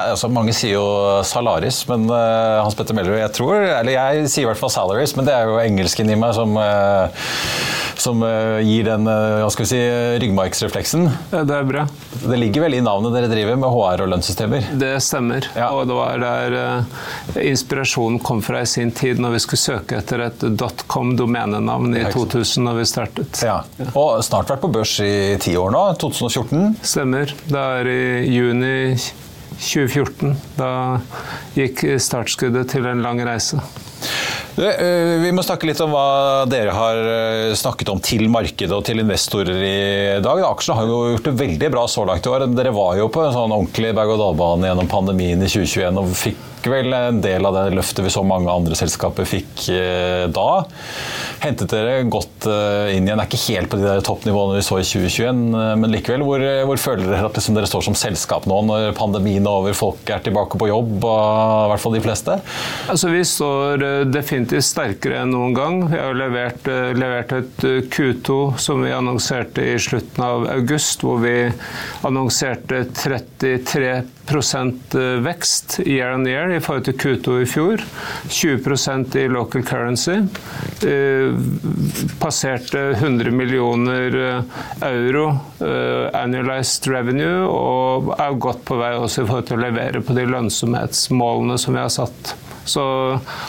altså 0.00 0.30
Mange 0.34 0.54
sier 0.56 0.74
jo 0.74 0.88
Salaris, 1.22 1.84
men 1.86 2.08
eh, 2.10 2.58
Hans 2.58 2.74
Petter 2.74 2.96
Mellerud, 2.98 3.20
jeg 3.20 3.34
tror 3.36 3.62
Eller 3.62 3.94
jeg 3.94 4.32
sier 4.32 4.46
i 4.46 4.48
hvert 4.50 4.58
fall 4.58 4.72
Salaries, 4.74 5.14
men 5.14 5.28
det 5.28 5.36
er 5.36 5.46
jo 5.46 5.60
engelsken 5.62 6.10
i 6.10 6.18
meg 6.18 6.34
som 6.34 6.58
uh, 6.58 7.06
som 8.00 8.22
gir 8.64 8.86
den 8.86 9.06
hva 9.08 9.48
skal 9.52 9.64
vi 9.64 9.70
si, 9.70 9.80
ryggmargsrefleksen. 10.22 11.08
Det 11.32 11.56
er 11.56 11.66
bra. 11.68 11.84
Det 12.22 12.38
ligger 12.38 12.66
vel 12.66 12.78
i 12.78 12.82
navnet 12.84 13.14
dere 13.14 13.30
driver 13.30 13.58
med 13.58 13.72
HR 13.74 14.04
og 14.04 14.12
lønnssystemer? 14.14 14.70
Det 14.78 14.92
stemmer. 15.04 15.48
Ja. 15.58 15.70
Og 15.74 15.88
det 15.90 15.96
var 15.98 16.22
der 16.22 16.56
inspirasjonen 17.42 18.20
kom 18.24 18.42
fra 18.44 18.62
i 18.62 18.68
sin 18.70 18.92
tid, 18.94 19.20
når 19.22 19.36
vi 19.36 19.42
skulle 19.44 19.62
søke 19.62 19.98
etter 20.00 20.26
et 20.28 20.46
dotcom-domenenavn 20.60 21.96
i 21.98 22.04
2000 22.12 22.66
når 22.68 22.80
vi 22.80 22.88
startet. 22.88 23.42
Ja. 23.44 23.60
Og 23.92 24.22
snart 24.26 24.50
vært 24.52 24.64
på 24.64 24.72
børs 24.78 24.94
i 25.04 25.36
ti 25.42 25.56
år 25.58 25.74
nå, 25.74 25.84
2014? 26.00 26.78
Stemmer. 26.86 27.34
Det 27.48 27.64
er 27.80 27.90
i 27.92 28.00
juni 28.34 28.76
2014. 29.58 30.36
Da 30.58 30.70
gikk 31.56 31.82
startskuddet 32.02 32.70
til 32.70 32.86
en 32.86 33.02
lang 33.02 33.20
reise. 33.26 33.58
Eh, 34.58 35.20
vi 35.22 35.30
må 35.30 35.42
snakke 35.46 35.68
litt 35.68 35.78
om 35.84 35.92
hva 35.94 36.44
dere 36.50 36.72
har 36.74 36.98
eh, 36.98 37.54
snakket 37.54 37.92
om 37.92 38.00
til 38.02 38.26
markedet 38.32 38.74
og 38.74 38.82
til 38.88 38.98
investorer 39.04 39.60
i 39.62 40.18
dag. 40.24 40.42
Aksjene 40.48 40.80
har 40.80 40.90
jo 40.90 40.98
gjort 41.12 41.28
det 41.28 41.34
veldig 41.38 41.70
bra 41.76 41.84
så 41.90 42.02
langt 42.08 42.26
i 42.26 42.32
år. 42.32 42.48
Dere 42.58 42.74
var 42.74 42.98
jo 42.98 43.06
på 43.12 43.22
en 43.22 43.34
sånn 43.36 43.54
ordentlig 43.54 43.94
berg-og-dal-bane 43.94 44.66
gjennom 44.66 44.90
pandemien 44.90 45.44
i 45.44 45.50
2021 45.50 46.02
og 46.02 46.10
fikk 46.18 46.57
vel 46.72 46.94
en 46.94 47.20
del 47.24 47.46
av 47.48 47.56
det 47.56 47.76
løftet 47.76 48.04
vi 48.04 48.12
så 48.12 48.22
mange 48.26 48.52
andre 48.52 48.76
selskaper 48.78 49.26
fikk 49.28 49.68
eh, 49.74 50.24
da. 50.32 50.48
Hentet 51.42 51.72
dere 51.72 52.02
godt 52.10 52.48
eh, 52.50 52.96
inn 52.96 53.06
igjen? 53.06 53.20
Er 53.20 53.28
ikke 53.28 53.54
helt 53.54 53.70
på 53.72 53.80
de 53.80 53.86
der 53.86 54.04
toppnivåene 54.06 54.58
vi 54.58 54.66
så 54.66 54.80
i 54.80 54.86
2021, 54.86 55.42
eh, 55.54 55.74
men 55.80 55.94
likevel. 55.94 56.24
Hvor, 56.26 56.40
hvor 56.70 56.82
føler 56.82 57.04
dere 57.06 57.28
at 57.28 57.38
liksom 57.38 57.58
dere 57.58 57.70
står 57.70 57.82
som 57.88 57.98
selskap 57.98 58.48
nå, 58.50 58.58
når 58.68 58.80
pandemien 58.98 59.46
er 59.46 59.62
over, 59.62 59.72
folk 59.78 60.02
er 60.12 60.20
tilbake 60.24 60.60
på 60.60 60.70
jobb, 60.70 60.94
i 60.98 61.68
hvert 61.72 61.84
fall 61.84 61.96
de 61.96 62.04
fleste? 62.04 62.32
Altså, 62.88 63.06
Vi 63.14 63.22
står 63.26 63.84
definitivt 64.12 64.66
sterkere 64.66 65.22
enn 65.22 65.32
noen 65.34 65.54
gang. 65.56 65.74
Vi 65.90 65.98
har 65.98 66.14
levert, 66.18 66.62
levert 66.98 67.30
et 67.36 67.56
Q2 67.92 68.38
som 68.60 68.82
vi 68.84 68.92
annonserte 68.94 69.64
i 69.64 69.78
slutten 69.80 70.24
av 70.24 70.46
august, 70.52 71.02
hvor 71.06 71.18
vi 71.22 71.36
annonserte 72.06 72.84
33% 72.98 74.98
vekst 75.24 75.78
year 75.86 76.12
on 76.14 76.26
year 76.28 76.50
i 76.52 76.57
forhold 76.64 76.86
til 76.88 76.96
Q2 76.98 77.36
i 77.42 77.48
fjor. 77.48 77.84
20% 78.28 79.16
i 79.20 79.26
local 79.32 79.64
currency. 79.66 80.16
Eh, 80.86 81.34
passerte 82.20 82.82
100 82.96 83.30
millioner 83.34 84.18
eh, 84.22 84.58
euro 84.88 85.28
eh, 85.60 86.08
annualized 86.18 86.88
revenue 86.90 87.46
og 87.48 88.12
er 88.18 88.38
godt 88.38 88.64
på 88.68 88.78
vei 88.80 88.92
også 88.98 89.24
i 89.24 89.30
forhold 89.30 89.48
til 89.50 89.58
å 89.58 89.64
levere 89.66 90.02
på 90.04 90.16
de 90.16 90.26
lønnsomhetsmålene 90.28 91.58
som 91.60 91.76
vi 91.76 91.82
har 91.82 91.92
satt. 91.94 92.34
Så 92.68 92.82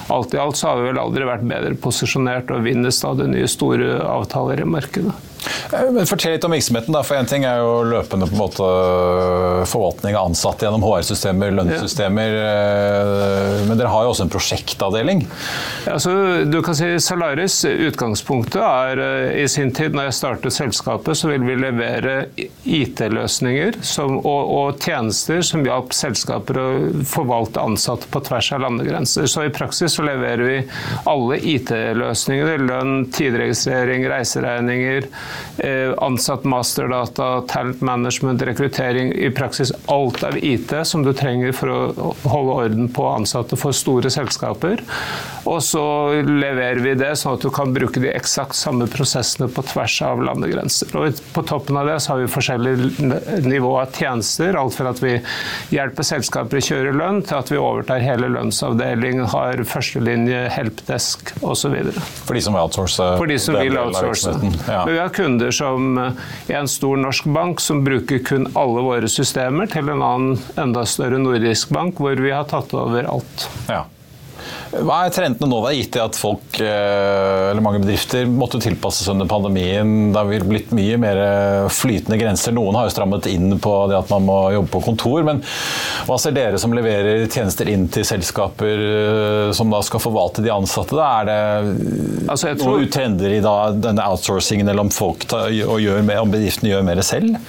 alt 0.08 0.34
i 0.34 0.40
alt 0.40 0.58
så 0.58 0.72
har 0.72 0.80
vi 0.80 0.92
vel 0.92 1.02
aldri 1.02 1.28
vært 1.28 1.48
bedre 1.48 1.76
posisjonert 1.84 2.54
og 2.56 2.64
vinner 2.64 2.94
stadig 2.96 3.28
nye 3.34 3.50
store 3.52 3.98
avtaler 4.08 4.64
i 4.64 4.70
markedet. 4.70 5.29
Eh, 5.74 5.92
men 5.92 6.08
Fortell 6.10 6.36
litt 6.36 6.46
om 6.48 6.54
virksomheten. 6.54 6.94
da, 6.94 7.04
for 7.06 7.20
en 7.20 7.30
ting 7.30 7.46
er 7.48 7.62
jo 7.62 7.84
løpende 7.88 8.28
på 8.30 8.36
en 8.36 8.42
måte 8.42 8.66
øh, 8.66 9.64
forvaltning 9.70 10.18
av 10.18 10.30
ansatte 10.32 10.66
gjennom 10.66 10.86
HR-systemer, 10.86 11.54
lønnssystemer. 11.58 12.36
Ja. 12.36 12.50
Øh, 12.50 13.68
men 13.70 13.80
dere 13.80 13.92
har 13.94 14.06
jo 14.06 14.14
også 14.14 14.28
en 14.28 14.34
prosjektavdeling? 14.34 15.26
Altså, 15.90 16.14
du 16.50 16.60
kan 16.66 16.78
si 16.78 16.92
Salaris 17.04 17.62
utgangspunktet 17.70 18.62
er 18.64 19.04
øh, 19.04 19.44
i 19.44 19.48
sin 19.52 19.74
tid, 19.76 19.96
når 19.98 20.10
jeg 20.10 20.20
startet 20.20 20.56
selskapet, 20.56 21.18
så 21.18 21.32
vil 21.32 21.46
vi 21.48 21.58
levere 21.60 22.18
IT-løsninger 22.66 23.80
og, 24.00 24.26
og, 24.26 24.80
tjenester 24.80 25.42
som 25.46 25.66
hjalp 25.66 25.94
selskaper 25.96 26.60
å 26.60 26.68
forvalte 27.10 27.62
ansatte 27.62 28.10
på 28.12 28.22
tvers 28.28 28.52
av 28.56 28.64
landegrenser. 28.64 29.28
Så 29.30 29.46
i 29.48 29.54
praksis 29.54 29.98
så 29.98 30.06
leverer 30.08 30.46
vi 30.46 30.58
alle 31.10 31.40
IT-løsninger. 31.56 32.66
Lønn, 32.70 33.06
tidregistrering, 33.16 34.06
reiseregninger 34.10 35.10
Eh, 35.58 35.59
ansatt 35.98 36.44
masterdata, 36.44 37.42
talent 37.48 37.82
management, 37.82 38.42
rekruttering. 38.42 39.14
I 39.14 39.32
praksis 39.36 39.72
alt 39.86 40.24
av 40.24 40.38
IT 40.38 40.74
som 40.84 41.04
du 41.04 41.14
trenger 41.14 41.52
for 41.56 41.74
å 41.74 42.14
holde 42.30 42.56
orden 42.64 42.90
på 42.94 43.08
ansatte 43.10 43.58
for 43.60 43.76
store 43.76 44.12
selskaper. 44.14 44.84
Og 45.50 45.62
så 45.64 45.84
leverer 46.26 46.82
vi 46.84 46.94
det 47.00 47.12
sånn 47.20 47.38
at 47.38 47.44
du 47.46 47.50
kan 47.54 47.74
bruke 47.74 48.02
de 48.02 48.12
eksakt 48.12 48.58
samme 48.58 48.88
prosessene 48.92 49.50
på 49.52 49.64
tvers 49.72 49.96
av 50.06 50.22
landegrenser. 50.24 50.92
Og 50.98 51.22
på 51.34 51.44
toppen 51.48 51.80
av 51.80 51.90
det 51.90 51.98
så 52.04 52.14
har 52.14 52.24
vi 52.24 52.30
forskjellige 52.32 53.48
nivå 53.48 53.74
av 53.82 53.96
tjenester. 53.96 54.58
Alt 54.60 54.78
fra 54.78 54.94
at 54.94 55.02
vi 55.04 55.16
hjelper 55.74 56.08
selskaper 56.08 56.60
å 56.60 56.66
kjøre 56.70 56.94
lønn, 56.96 57.24
til 57.26 57.40
at 57.40 57.52
vi 57.52 57.60
overtar 57.60 58.04
hele 58.04 58.30
lønnsavdelingen, 58.36 59.26
har 59.34 59.64
førstelinje, 59.68 60.46
helpdesk 60.54 61.34
osv. 61.42 61.76
For 62.28 62.38
de 62.38 62.44
som 62.46 62.56
vil 62.56 62.64
outsource? 62.64 63.10
For 63.20 63.30
de 63.30 63.40
som 63.42 63.58
vil 63.60 63.80
outsource. 63.80 64.36
Ja. 64.68 64.84
Men 64.86 64.94
vi 64.94 65.02
har 65.02 65.14
kunder 65.16 65.49
som 65.56 65.98
eh, 65.98 66.26
en 66.58 66.68
stor 66.70 67.00
norsk 67.00 67.30
bank 67.36 67.64
som 67.64 67.84
bruker 67.86 68.24
kun 68.26 68.50
alle 68.60 68.84
våre 68.86 69.12
systemer, 69.12 69.70
til 69.72 69.92
en 69.92 70.04
annen 70.06 70.42
enda 70.60 70.86
større 70.90 71.22
nordisk 71.22 71.74
bank 71.76 72.02
hvor 72.02 72.20
vi 72.20 72.34
har 72.34 72.50
tatt 72.50 72.74
over 72.78 73.10
alt. 73.10 73.48
Ja. 73.70 73.86
Hva 74.70 75.00
er 75.06 75.14
trendene 75.14 75.50
nå? 75.50 75.60
Det 75.64 75.70
er 75.72 75.78
gitt 75.80 75.98
at 76.04 76.18
folk, 76.20 76.60
eh, 76.62 77.50
eller 77.50 77.64
mange 77.66 77.82
bedrifter 77.82 78.28
måtte 78.30 78.62
tilpasse 78.62 79.02
seg 79.04 79.16
under 79.16 79.30
pandemien. 79.30 80.12
Det 80.14 80.20
har 80.20 80.46
blitt 80.46 80.74
mye 80.78 81.00
mer 81.02 81.22
flytende 81.74 82.20
grenser. 82.22 82.54
Noen 82.54 82.78
har 82.78 82.86
jo 82.86 82.94
strammet 82.94 83.26
inn 83.32 83.56
på 83.62 83.74
det 83.90 83.98
at 83.98 84.12
man 84.14 84.28
må 84.28 84.38
jobbe 84.54 84.72
på 84.76 84.84
kontor. 84.92 85.26
Men 85.26 85.42
hva 86.06 86.20
ser 86.22 86.36
dere 86.38 86.60
som 86.62 86.76
leverer 86.76 87.26
tjenester 87.32 87.70
inn 87.72 87.88
til 87.90 88.06
selskaper 88.08 88.84
eh, 88.86 89.52
som 89.58 89.74
da 89.74 89.82
skal 89.86 90.04
forvalte 90.04 90.46
de 90.46 90.54
ansatte? 90.54 90.98
Da? 90.98 91.08
Er 91.22 91.30
det 91.30 92.30
altså, 92.30 92.54
tror... 92.60 92.78
noen 92.78 92.94
trender 92.94 93.36
i 93.40 93.42
da, 93.46 93.56
denne 93.74 94.06
outsourcingen, 94.06 94.70
eller 94.70 94.86
om, 94.86 94.94
folk 94.94 95.26
tar, 95.30 95.50
mer, 96.06 96.22
om 96.22 96.34
bedriftene 96.34 96.74
gjør 96.74 96.86
mer 96.86 97.02
selv? 97.06 97.40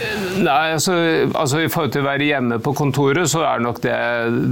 Nei, 0.41 0.59
altså, 0.79 0.97
altså, 1.35 1.61
I 1.61 1.69
forhold 1.69 1.95
til 1.95 2.05
å 2.05 2.09
være 2.09 2.31
hjemme 2.31 2.61
på 2.65 2.75
kontoret, 2.81 3.29
så 3.31 3.45
er 3.45 3.65
nok 3.65 3.83
det, 3.85 3.97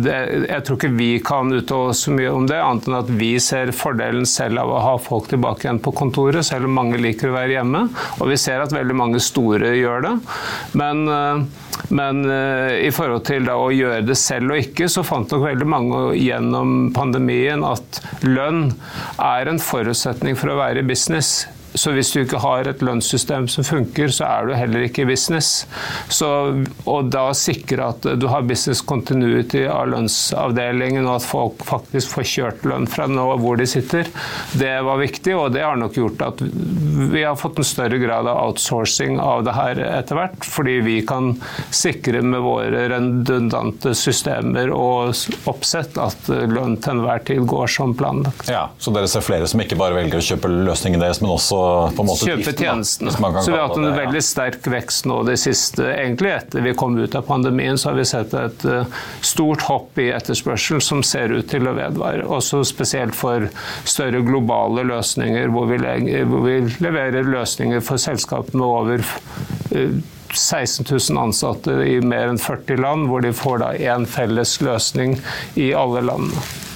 det 0.04 0.16
Jeg 0.48 0.64
tror 0.66 0.80
ikke 0.80 0.94
vi 0.98 1.10
kan 1.24 1.52
uttale 1.54 1.94
oss 1.94 2.04
så 2.04 2.12
mye 2.14 2.32
om 2.34 2.46
det 2.48 2.57
annet 2.62 2.88
enn 2.88 2.98
at 2.98 3.12
vi 3.20 3.30
ser 3.42 3.72
fordelen 3.76 4.26
selv 4.28 4.62
av 4.62 4.72
å 4.72 4.82
ha 4.84 4.94
folk 5.02 5.30
tilbake 5.32 5.66
igjen 5.66 5.80
på 5.84 5.94
kontoret, 5.96 6.46
selv 6.46 6.68
om 6.68 6.76
mange 6.78 7.00
liker 7.00 7.30
å 7.30 7.36
være 7.36 7.58
hjemme. 7.58 7.84
Og 8.18 8.32
vi 8.32 8.38
ser 8.40 8.64
at 8.64 8.74
veldig 8.74 8.96
mange 8.98 9.22
store 9.22 9.74
gjør 9.78 10.06
det. 10.06 10.14
Men, 10.78 11.04
eh, 11.08 11.42
men 11.94 12.24
eh, 12.30 12.78
i 12.86 12.94
forhold 12.94 13.26
til 13.28 13.50
å 13.52 13.68
gjøre 13.74 14.06
det 14.06 14.18
selv 14.20 14.54
og 14.54 14.62
ikke, 14.62 14.90
så 14.92 15.06
fant 15.06 15.30
nok 15.34 15.44
veldig 15.46 15.68
mange 15.68 16.02
gjennom 16.18 16.90
pandemien 16.96 17.64
at 17.66 18.02
lønn 18.26 18.72
er 19.22 19.50
en 19.50 19.62
forutsetning 19.62 20.38
for 20.38 20.52
å 20.52 20.60
være 20.62 20.82
i 20.82 20.90
business. 20.90 21.46
Så 21.74 21.92
hvis 21.92 22.10
du 22.14 22.20
ikke 22.22 22.40
har 22.42 22.68
et 22.68 22.82
lønnssystem 22.84 23.48
som 23.50 23.66
funker, 23.66 24.12
så 24.14 24.26
er 24.28 24.48
du 24.48 24.54
heller 24.56 24.86
ikke 24.86 25.04
i 25.04 25.08
business. 25.10 25.66
Så, 26.12 26.28
og 26.88 27.10
da 27.12 27.28
sikre 27.36 27.90
at 27.92 28.06
du 28.18 28.28
har 28.30 28.46
business 28.48 28.80
continuity 28.84 29.64
av 29.68 29.90
lønnsavdelingen, 29.92 31.06
og 31.06 31.18
at 31.18 31.28
folk 31.28 31.64
faktisk 31.68 32.16
får 32.16 32.28
kjørt 32.32 32.66
lønn 32.68 32.88
fra 32.90 33.08
nå 33.10 33.26
hvor 33.42 33.58
de 33.60 33.66
sitter, 33.68 34.08
det 34.58 34.74
var 34.86 35.00
viktig. 35.02 35.34
Og 35.36 35.52
det 35.54 35.64
har 35.66 35.78
nok 35.80 35.98
gjort 35.98 36.24
at 36.24 36.42
vi 36.42 37.24
har 37.24 37.38
fått 37.38 37.60
en 37.60 37.68
større 37.68 38.00
grad 38.00 38.28
av 38.28 38.40
outsourcing 38.48 39.18
av 39.22 39.44
det 39.46 39.56
her 39.56 39.82
etter 39.88 40.18
hvert. 40.18 40.48
Fordi 40.48 40.78
vi 40.86 40.98
kan 41.06 41.34
sikre 41.74 42.22
med 42.24 42.42
våre 42.44 42.86
redundante 42.94 43.94
systemer 43.98 44.72
og 44.74 45.14
oppsett 45.50 45.98
at 46.00 46.28
lønn 46.28 46.78
til 46.82 46.96
enhver 46.96 47.22
tid 47.28 47.44
går 47.48 47.70
som 47.72 47.94
planlagt. 47.98 48.48
Ja, 48.50 48.68
Så 48.78 48.92
dere 48.94 49.08
ser 49.10 49.24
flere 49.24 49.46
som 49.50 49.60
ikke 49.62 49.78
bare 49.78 49.96
velger 49.98 50.20
å 50.20 50.24
kjøpe 50.24 50.50
løsningen 50.50 51.02
deres, 51.02 51.20
men 51.22 51.32
også 51.34 51.57
på 51.94 52.02
en 52.02 52.08
måte 52.08 52.28
Kjøpe 52.28 52.52
tjenestene. 52.56 53.12
Så 53.12 53.50
vi 53.50 53.56
har 53.56 53.68
hatt 53.68 53.78
en 53.78 53.96
veldig 53.96 54.22
sterk 54.24 54.66
vekst 54.70 55.08
nå 55.08 55.20
det 55.28 55.38
siste. 55.42 55.84
Egentlig 55.92 56.32
etter 56.34 56.64
vi 56.64 56.74
kom 56.78 56.98
ut 56.98 57.16
av 57.18 57.26
pandemien, 57.28 57.78
så 57.78 57.90
har 57.90 57.98
vi 57.98 58.06
sett 58.08 58.34
et 58.38 58.66
eh, 58.68 58.98
stort 59.24 59.64
hopp 59.68 59.98
i 60.00 60.10
etterspørsel 60.16 60.82
som 60.84 61.02
ser 61.06 61.34
ut 61.34 61.48
til 61.50 61.68
å 61.68 61.74
vedvare. 61.78 62.26
Også 62.26 62.62
spesielt 62.66 63.16
for 63.18 63.48
større 63.88 64.22
globale 64.26 64.86
løsninger, 64.88 65.50
hvor 65.54 65.68
vi, 65.70 65.80
hvor 66.28 66.46
vi 66.46 66.60
leverer 66.84 67.28
løsninger 67.28 67.84
for 67.84 68.00
selskap 68.02 68.52
med 68.54 68.66
over 68.66 69.04
16 69.72 70.86
eh, 70.86 70.96
000 71.10 71.22
ansatte 71.22 71.80
i 71.88 71.98
mer 72.04 72.32
enn 72.32 72.40
40 72.40 72.82
land, 72.84 73.10
hvor 73.10 73.24
de 73.24 73.34
får 73.36 73.62
da 73.64 73.74
én 73.94 74.08
felles 74.08 74.58
løsning 74.64 75.18
i 75.58 75.72
alle 75.76 76.04
landene. 76.08 76.67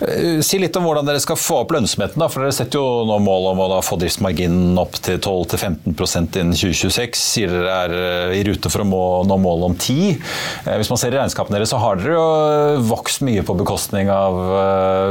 Eh, 0.00 0.40
si 0.44 0.58
litt 0.60 0.76
om 0.76 0.86
hvordan 0.86 1.06
dere 1.08 1.20
skal 1.22 1.38
få 1.40 1.60
opp 1.62 1.72
lønnsomheten. 1.76 2.20
Da, 2.20 2.28
for 2.32 2.44
Dere 2.44 2.54
setter 2.54 2.80
jo 2.80 3.04
nå 3.08 3.18
mål 3.24 3.50
om 3.52 3.62
å 3.64 3.68
få 3.84 3.98
driftsmarginen 4.00 4.76
opp 4.80 4.98
til 5.04 5.18
12-15% 5.20 6.40
innen 6.40 6.56
2026. 6.56 7.22
Sier 7.36 7.52
dere 7.52 7.76
er 7.86 7.96
eh, 7.96 8.36
i 8.40 8.44
rute 8.46 8.72
for 8.72 8.84
å 8.84 8.88
nå 9.26 9.38
målet 9.40 9.70
om 9.70 9.76
10 9.76 9.96
eh, 10.12 10.76
Hvis 10.80 10.92
man 10.92 11.00
ser 11.00 11.14
i 11.14 11.20
regnskapene 11.20 11.58
deres, 11.58 11.72
så 11.72 11.80
har 11.82 12.00
dere 12.00 12.16
jo 12.16 12.84
vokst 12.90 13.24
mye 13.26 13.44
på 13.46 13.56
bekostning 13.58 14.10
av 14.12 14.36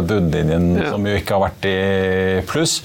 bunnlinjen, 0.08 0.70
ja. 0.80 0.92
som 0.94 1.06
jo 1.08 1.16
ikke 1.18 1.38
har 1.38 1.46
vært 1.48 1.68
i 1.70 1.76
pluss. 2.50 2.78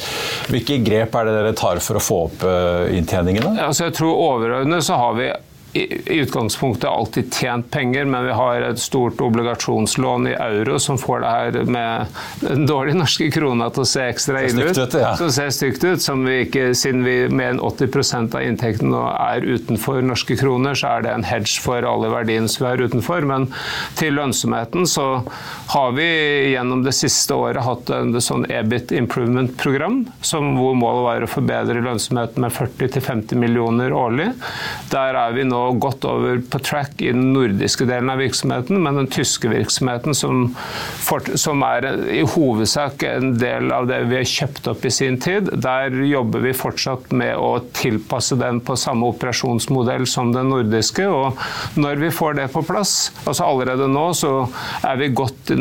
Hvilke 0.50 0.80
grep 0.84 1.14
er 1.16 1.28
det 1.28 1.36
dere 1.36 1.54
tar 1.58 1.82
for 1.84 2.00
å 2.00 2.04
få 2.04 2.18
opp 2.28 2.44
inntjeningene? 2.90 3.56
Altså 3.66 3.88
jeg 3.88 3.96
tror 3.98 4.16
Overordnet 4.20 4.84
så 4.86 4.98
har 5.00 5.16
vi 5.18 5.30
i 5.72 6.20
utgangspunktet 6.20 6.90
alltid 6.90 7.34
tjent 7.34 7.70
penger, 7.70 8.04
men 8.04 8.24
vi 8.26 8.32
har 8.32 8.60
et 8.60 8.78
stort 8.78 9.20
obligasjonslån 9.20 10.26
i 10.26 10.32
euro 10.34 10.78
som 10.82 10.98
får 10.98 11.20
det 11.20 11.30
her 11.30 11.58
med 11.70 12.16
den 12.40 12.66
dårlige 12.66 12.98
norske 12.98 13.28
krona 13.30 13.68
til 13.70 13.84
å 13.84 13.88
se 13.88 14.06
ekstra 14.10 14.42
ille 14.48 14.70
ut. 14.70 14.80
ja. 14.98 15.12
Som 15.18 15.30
ser 15.34 15.52
stygt 15.54 15.84
ut. 15.84 16.02
Som 16.02 16.24
vi 16.26 16.40
ikke, 16.46 16.70
siden 16.74 17.04
vi 17.06 17.14
mer 17.30 17.54
enn 17.54 17.62
80% 17.62 18.34
av 18.34 18.42
inntekten 18.46 18.90
nå 18.90 19.04
er 19.12 19.46
utenfor 19.46 20.02
norske 20.02 20.34
kroner, 20.40 20.74
så 20.74 20.96
er 20.96 21.06
det 21.06 21.14
en 21.14 21.28
hedge 21.28 21.62
for 21.62 21.86
alle 21.86 22.10
verdiene 22.10 22.50
som 22.50 22.66
vi 22.66 22.70
har 22.72 22.82
utenfor. 22.82 23.28
Men 23.30 23.46
til 24.00 24.18
lønnsomheten 24.18 24.88
så 24.90 25.06
har 25.70 25.94
vi 25.94 26.08
gjennom 26.50 26.82
det 26.86 26.96
siste 26.98 27.36
året 27.38 27.62
hatt 27.62 27.94
en 27.94 28.16
sånn 28.18 28.48
EBIT 28.50 28.90
improvement-program, 28.98 30.02
hvor 30.58 30.74
målet 30.74 31.06
var 31.06 31.28
å 31.28 31.30
forbedre 31.30 31.84
lønnsomheten 31.84 32.42
med 32.42 32.54
40-50 32.58 33.38
millioner 33.38 33.94
årlig. 33.94 34.32
Der 34.90 35.14
er 35.14 35.38
vi 35.38 35.46
nå 35.46 35.59
gått 35.80 36.04
over 36.08 36.40
på 36.50 36.58
track 36.64 37.02
i 37.02 37.12
den 37.12 37.32
nordiske 37.34 37.86
delen 37.88 38.10
av 38.12 38.20
virksomheten, 38.22 38.80
men 38.82 38.98
den 38.98 39.10
tyske 39.10 39.50
virksomheten, 39.50 40.14
som, 40.16 40.46
for, 41.04 41.24
som, 41.40 41.62
er 41.66 41.86
i 42.10 42.22
hovedsak 42.24 43.04
en 43.06 43.34
del 43.40 43.70
av 43.74 43.88
det 43.90 44.00
vi 44.10 44.18
har 44.20 44.28
kjøpt 44.28 44.70
opp 44.72 44.84
i 44.86 44.92
sin 44.94 45.18
tid, 45.20 45.50
der 45.60 45.94
jobber 46.06 46.44
vi 46.44 46.54
fortsatt 46.56 47.10
med 47.16 47.36
å 47.36 47.52
tilpasse 47.76 48.38
den 48.40 48.62
på 48.64 48.76
samme 48.80 49.10
operasjonsmodell 49.12 50.06
som 50.08 50.32
den 50.34 50.50
nordiske. 50.52 51.06
Og 51.10 51.40
når 51.80 52.00
vi 52.04 52.12
får 52.14 52.38
det 52.40 52.48
på 52.54 52.64
plass, 52.66 53.10
altså 53.24 53.48
allerede 53.48 53.88
nå, 53.90 54.06
så 54.16 54.32
er 54.86 55.00
vi 55.00 55.10
godt 55.14 55.52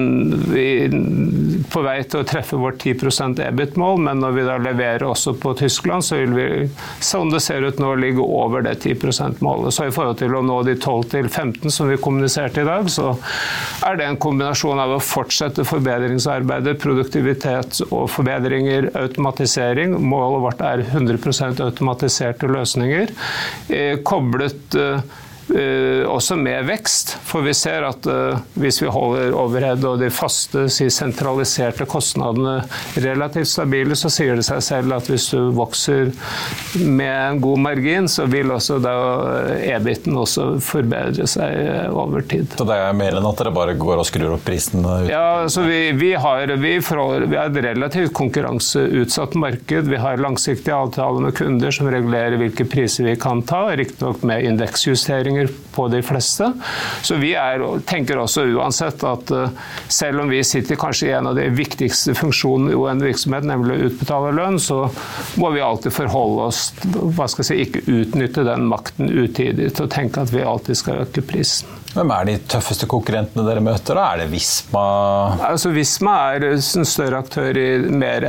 på 1.70 1.84
vei 1.86 1.98
til 2.06 2.22
å 2.22 2.28
treffe 2.28 2.60
vårt 2.60 2.82
10% 2.86 3.42
EBIT-mål, 3.50 4.00
men 4.08 4.24
når 4.24 4.38
vi 4.38 4.48
da 4.48 4.58
leverer 4.62 5.08
også 5.10 5.36
på 5.42 5.54
Tyskland, 5.60 6.06
så 6.06 6.20
vil 6.22 6.36
vi, 6.38 6.48
som 7.04 7.32
det 7.34 7.42
ser 7.46 7.66
ut 7.66 7.80
nå, 7.82 7.94
ligge 8.00 8.24
over 8.24 8.64
det 8.66 8.80
10 8.84 9.00
%-målet. 9.00 9.74
Så 9.74 9.89
i 9.90 9.94
forhold 9.94 10.20
til 10.22 10.36
å 10.38 10.44
nå 10.46 10.62
de 10.68 10.76
12-15 10.78 11.74
som 11.74 11.90
vi 11.90 12.00
kommuniserte 12.02 12.64
i 12.64 12.68
dag, 12.68 12.90
så 12.92 13.12
er 13.88 14.00
det 14.00 14.08
en 14.08 14.20
kombinasjon 14.22 14.82
av 14.82 14.96
å 14.96 15.04
fortsette 15.04 15.66
forbedringsarbeidet, 15.68 16.78
produktivitet 16.82 17.82
og 17.90 18.08
forbedringer, 18.14 18.92
automatisering. 19.00 19.98
Målet 20.00 20.46
vårt 20.46 20.66
er 20.66 20.86
100 20.88 21.64
automatiserte 21.66 22.50
løsninger. 22.50 23.16
Eh, 23.74 23.98
koblet 24.06 24.78
eh, 24.80 25.02
også 25.50 26.36
med 26.40 26.68
vekst. 26.68 27.16
For 27.26 27.46
vi 27.46 27.54
ser 27.58 27.86
at 27.88 28.08
eh, 28.10 28.40
hvis 28.60 28.82
vi 28.84 28.92
holder 28.92 29.36
overhead 29.38 29.86
og 29.88 30.00
de 30.02 30.10
faste, 30.14 30.68
sentraliserte 30.70 31.88
kostnadene 31.90 32.60
relativt 33.00 33.52
stabile, 33.52 33.98
så 34.00 34.12
sier 34.14 34.40
det 34.40 34.46
seg 34.48 34.62
selv 34.66 34.98
at 34.98 35.10
hvis 35.10 35.30
du 35.34 35.50
vokser 35.56 36.12
med 36.84 37.14
en 37.14 37.42
god 37.44 37.64
margin, 37.66 38.10
så 38.12 38.28
vil 38.30 38.52
også 38.54 38.80
da 38.84 38.96
eh, 39.56 39.68
EBIT-en 39.76 40.20
også 40.24 40.50
forbedre 40.64 41.28
seg 41.30 41.90
over 41.94 42.26
tid. 42.30 42.50
Så 42.58 42.68
det 42.68 42.80
er 42.80 42.98
mer 42.98 43.20
enn 43.20 43.30
at 43.30 43.42
dere 43.42 43.54
bare 43.56 43.78
går 43.80 44.02
og 44.02 44.08
skrur 44.10 44.36
opp 44.36 44.46
prisen? 44.48 44.86
Ja, 45.10 45.48
så 45.52 45.64
vi, 45.66 45.92
vi, 45.98 46.14
har, 46.20 46.52
vi, 46.62 46.76
forholder, 46.84 47.28
vi 47.30 47.40
har 47.40 47.52
et 47.52 47.64
relativt 47.70 48.14
konkurranseutsatt 48.18 49.38
marked. 49.40 49.90
Vi 49.90 50.02
har 50.02 50.22
langsiktige 50.22 50.76
avtaler 50.76 51.28
med 51.28 51.38
kunder 51.38 51.74
som 51.76 51.90
regulerer 51.92 52.40
hvilke 52.42 52.66
priser 52.70 53.08
vi 53.10 53.16
kan 53.20 53.44
ta, 53.48 53.68
riktignok 53.80 54.24
med 54.28 54.46
indeksjusteringer 54.50 55.39
løsninger 55.40 55.66
på 55.76 55.88
de 55.88 56.02
fleste. 56.04 56.52
Så 57.02 57.16
vi 57.16 57.34
er, 57.36 57.62
tenker 57.88 58.20
også 58.20 58.44
uansett 58.56 59.04
at 59.04 59.32
eh, 59.32 59.50
selv 59.88 60.22
om 60.22 60.30
vi 60.30 60.44
sitter 60.44 60.76
kanskje 60.76 61.08
i 61.08 61.14
en 61.14 61.28
av 61.28 61.36
de 61.36 61.48
viktigste 61.50 62.16
funksjonene 62.18 62.74
i 62.74 62.92
en 62.92 63.04
virksomhet, 63.04 63.46
nemlig 63.48 63.76
å 63.76 63.90
utbetale 63.90 64.34
lønn, 64.36 64.60
så 64.60 64.90
må 65.40 65.52
vi 65.54 65.62
alltid 65.62 65.94
forholde 65.94 66.50
oss 66.50 66.64
hva 66.84 67.28
skal 67.28 67.46
jeg 67.46 67.50
si, 67.50 67.60
Ikke 67.60 67.84
utnytte 68.02 68.44
den 68.48 68.68
makten 68.70 69.10
utidig 69.10 69.74
til 69.76 69.86
å 69.86 69.92
tenke 69.92 70.24
at 70.24 70.34
vi 70.34 70.44
alltid 70.44 70.78
skal 70.78 71.04
øke 71.06 71.22
prisen. 71.22 71.70
Hvem 71.90 72.12
er 72.14 72.28
de 72.28 72.36
tøffeste 72.52 72.86
konkurrentene 72.90 73.46
dere 73.48 73.64
møter? 73.66 73.98
da? 73.98 74.12
Er 74.14 74.22
det 74.22 74.28
Visma? 74.34 74.84
Altså, 75.48 75.72
Visma 75.74 76.16
er 76.36 76.46
en 76.52 76.86
større 76.86 77.24
aktør 77.24 77.58
i 77.58 77.70
mer 77.90 78.28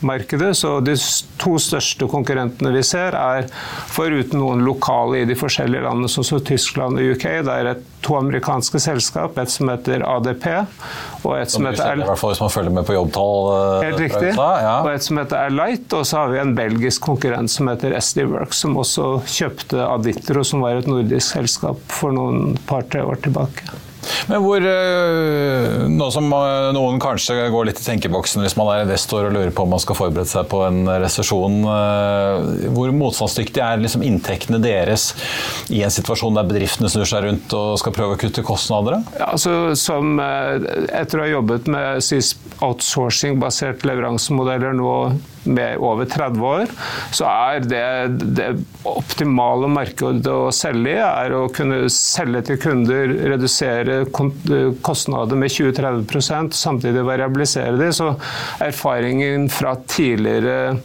SMB-markedet. 0.00 0.56
Så 0.56 0.80
de 0.80 0.94
to 1.38 1.58
største 1.58 2.08
konkurrentene 2.08 2.72
vi 2.74 2.82
ser, 2.82 3.14
er 3.14 3.48
foruten 3.90 4.40
noen 4.40 4.64
lokale 4.64 5.22
i 5.22 5.28
de 5.28 5.36
forskjellige 5.36 5.82
landene, 5.84 6.08
som 6.08 6.24
Tyskland 6.40 6.98
og 6.98 7.14
UK. 7.14 7.26
Det 7.44 7.54
er 7.54 7.70
et, 7.74 7.86
to 8.00 8.16
amerikanske 8.16 8.80
selskap, 8.80 9.36
et 9.38 9.50
som 9.52 9.68
heter 9.68 10.00
ADP, 10.00 10.46
og 11.24 11.34
et 11.36 11.50
som, 11.50 11.60
som 11.60 11.66
heter 11.68 12.00
hvert 12.00 12.16
fall 12.18 12.32
hvis 12.32 12.40
man 12.40 12.52
følger 12.54 12.72
med 12.72 12.86
på 12.88 12.96
jobbtall. 12.96 13.50
Eh, 13.52 13.84
Helt 13.90 14.00
riktig. 14.06 14.30
Ja. 14.38 14.78
Og 14.80 14.88
et 14.94 15.04
som 15.04 15.20
heter 15.20 15.36
Alight, 15.50 15.92
Og 15.92 16.06
så 16.08 16.22
har 16.22 16.32
vi 16.32 16.40
en 16.40 16.54
belgisk 16.56 17.04
konkurrent 17.04 17.52
som 17.52 17.68
heter 17.68 17.92
SD 18.00 18.24
Works, 18.30 18.64
som 18.64 18.78
også 18.80 19.10
kjøpte 19.28 19.84
Aditro, 19.84 20.44
som 20.48 20.64
var 20.64 20.80
et 20.80 20.88
nordisk 20.88 21.36
selskap 21.36 21.84
for 21.92 22.16
noen 22.16 22.56
par-tre 22.70 23.04
år 23.04 23.20
tilbake. 23.20 23.68
Men 24.30 24.40
hvor, 24.44 24.64
eh, 24.64 25.79
som 26.14 26.26
eh, 26.34 26.70
noen 26.76 27.00
kanskje 27.02 27.48
går 27.52 27.68
litt 27.68 27.80
i 27.80 27.86
tenkeboksen 27.86 28.44
hvis 28.44 28.56
man 28.58 28.70
er 28.72 28.84
investor 28.84 29.28
og 29.28 29.34
lurer 29.36 29.52
på 29.54 29.64
om 29.66 29.72
man 29.74 29.82
skal 29.82 29.98
forberede 29.98 30.30
seg 30.30 30.48
på 30.50 30.62
en 30.66 30.82
resesjon, 31.02 31.60
eh, 31.70 32.68
hvor 32.74 32.92
motstandsdyktig 32.96 33.64
er 33.64 33.82
liksom 33.82 34.04
inntektene 34.06 34.60
deres 34.62 35.10
i 35.72 35.82
en 35.86 35.94
situasjon 35.94 36.38
der 36.38 36.48
bedriftene 36.50 36.90
snur 36.92 37.08
seg 37.08 37.26
rundt 37.26 37.56
og 37.56 37.78
skal 37.82 37.96
prøve 37.96 38.16
å 38.16 38.20
kutte 38.20 38.44
kostnader? 38.46 39.00
Ja, 39.18 39.32
altså, 39.32 39.74
som, 39.78 40.18
etter 40.20 41.20
å 41.20 41.26
ha 41.26 41.32
jobbet 41.34 41.70
med 41.70 42.02
outsourcing-basert 42.60 43.84
leveransemodeller 43.88 44.74
nå 44.76 44.94
med 45.44 45.80
over 45.80 46.08
30 46.10 46.44
år, 46.44 46.72
så 47.16 47.28
er 47.30 47.64
det, 47.64 47.84
det 48.36 48.48
optimale 48.88 49.70
markedet 49.72 50.30
å 50.30 50.50
selge 50.54 50.94
i, 50.94 51.00
er 51.00 51.34
å 51.36 51.46
kunne 51.54 51.82
selge 51.92 52.44
til 52.50 52.60
kunder, 52.62 53.14
redusere 53.32 54.02
kostnader 54.84 55.40
med 55.40 55.52
20-30% 55.52 56.56
samtidig 56.56 57.06
variabilisere 57.06 57.76
de. 57.80 57.90
Så 57.94 58.12
erfaringen 58.64 59.48
fra 59.52 59.76
tidligere 59.88 60.80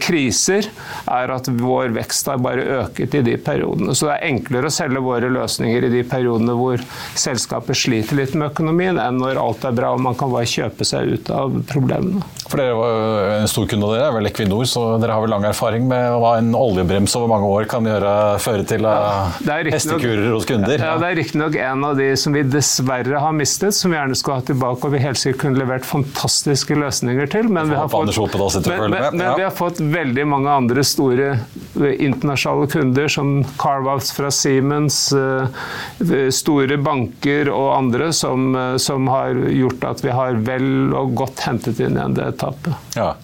kriser, 0.00 0.68
er 1.10 1.32
at 1.34 1.48
vår 1.60 1.94
vekst 1.96 2.28
har 2.30 2.40
bare 2.42 2.64
øket 2.80 3.16
i 3.18 3.22
de 3.26 3.36
periodene. 3.40 3.94
Så 3.96 4.08
det 4.08 4.16
er 4.18 4.28
enklere 4.30 4.70
å 4.70 4.74
selge 4.74 5.02
våre 5.04 5.30
løsninger 5.32 5.86
i 5.88 5.92
de 5.92 6.02
periodene 6.08 6.56
hvor 6.58 6.82
selskapet 7.18 7.78
sliter 7.78 8.18
litt 8.20 8.34
med 8.36 8.50
økonomien, 8.52 9.00
enn 9.00 9.20
når 9.20 9.40
alt 9.40 9.66
er 9.68 9.76
bra 9.76 9.94
og 9.94 10.02
man 10.04 10.16
kan 10.18 10.32
bare 10.32 10.48
kjøpe 10.48 10.86
seg 10.86 11.14
ut 11.14 11.32
av 11.34 11.56
problemene. 11.70 12.24
For 12.50 12.58
dere 12.58 12.74
var 12.74 13.36
En 13.40 13.48
stor 13.50 13.66
kunde 13.70 13.86
av 13.86 13.94
dere 13.94 14.08
er 14.08 14.14
vel 14.16 14.28
Equinor, 14.30 14.66
så 14.68 14.82
dere 15.00 15.14
har 15.16 15.24
vel 15.24 15.32
lang 15.32 15.44
erfaring 15.48 15.86
med 15.90 16.16
hva 16.20 16.36
en 16.40 16.50
oljebrems 16.56 17.14
over 17.18 17.30
mange 17.30 17.50
år 17.50 17.68
kan 17.70 17.86
gjøre, 17.86 18.14
føre 18.42 18.66
til 18.66 18.86
av 18.88 19.36
riktig 19.38 19.70
nok- 19.70 19.74
hestekurer 19.76 20.32
hos 20.34 20.48
kunder. 20.48 20.78
Ja, 20.78 20.96
Det 20.98 21.10
er 21.10 21.16
riktignok 21.20 21.56
en 21.56 21.84
av 21.84 21.96
de 21.96 22.10
som 22.16 22.34
vi 22.34 22.42
dessverre 22.42 23.20
har 23.22 23.32
mistet, 23.32 23.74
som 23.74 23.90
vi 23.92 23.96
gjerne 23.98 24.16
skulle 24.18 24.40
ha 24.40 24.46
tilbake, 24.50 24.84
og 24.84 24.92
vi 24.92 24.98
helt 24.98 25.20
sikkert 25.20 25.40
kunne 25.44 25.58
levert 25.62 25.86
fantastiske 25.86 26.74
løsninger 26.74 27.30
til. 27.30 27.48
Men, 27.48 27.70
vi 27.70 27.76
har, 27.76 27.88
fått, 27.88 28.16
Hope 28.20 28.38
da 28.38 28.48
sitter 28.50 28.74
og 28.74 28.90
men, 28.90 28.90
men, 28.90 29.16
men 29.16 29.36
vi 29.38 29.44
har 29.46 29.54
fått 29.54 29.69
veldig 29.78 30.24
mange 30.26 30.50
andre 30.50 30.82
store 30.86 31.28
eh, 31.30 31.94
internasjonale 32.02 32.66
kunder, 32.72 33.08
som 33.12 33.44
Carvouts 33.60 34.10
fra 34.16 34.30
Siemens, 34.34 34.98
eh, 35.14 36.26
store 36.34 36.80
banker 36.82 37.52
og 37.54 37.70
andre, 37.76 38.10
som, 38.16 38.50
eh, 38.56 38.76
som 38.82 39.06
har 39.12 39.38
gjort 39.54 39.86
at 39.92 40.04
vi 40.04 40.10
har 40.16 40.42
vel 40.50 40.94
og 40.96 41.14
godt 41.22 41.46
hentet 41.46 41.80
inn 41.80 41.98
igjen 41.98 42.18
det 42.18 42.32
tapet. 42.42 42.74
Ja. 42.98 43.14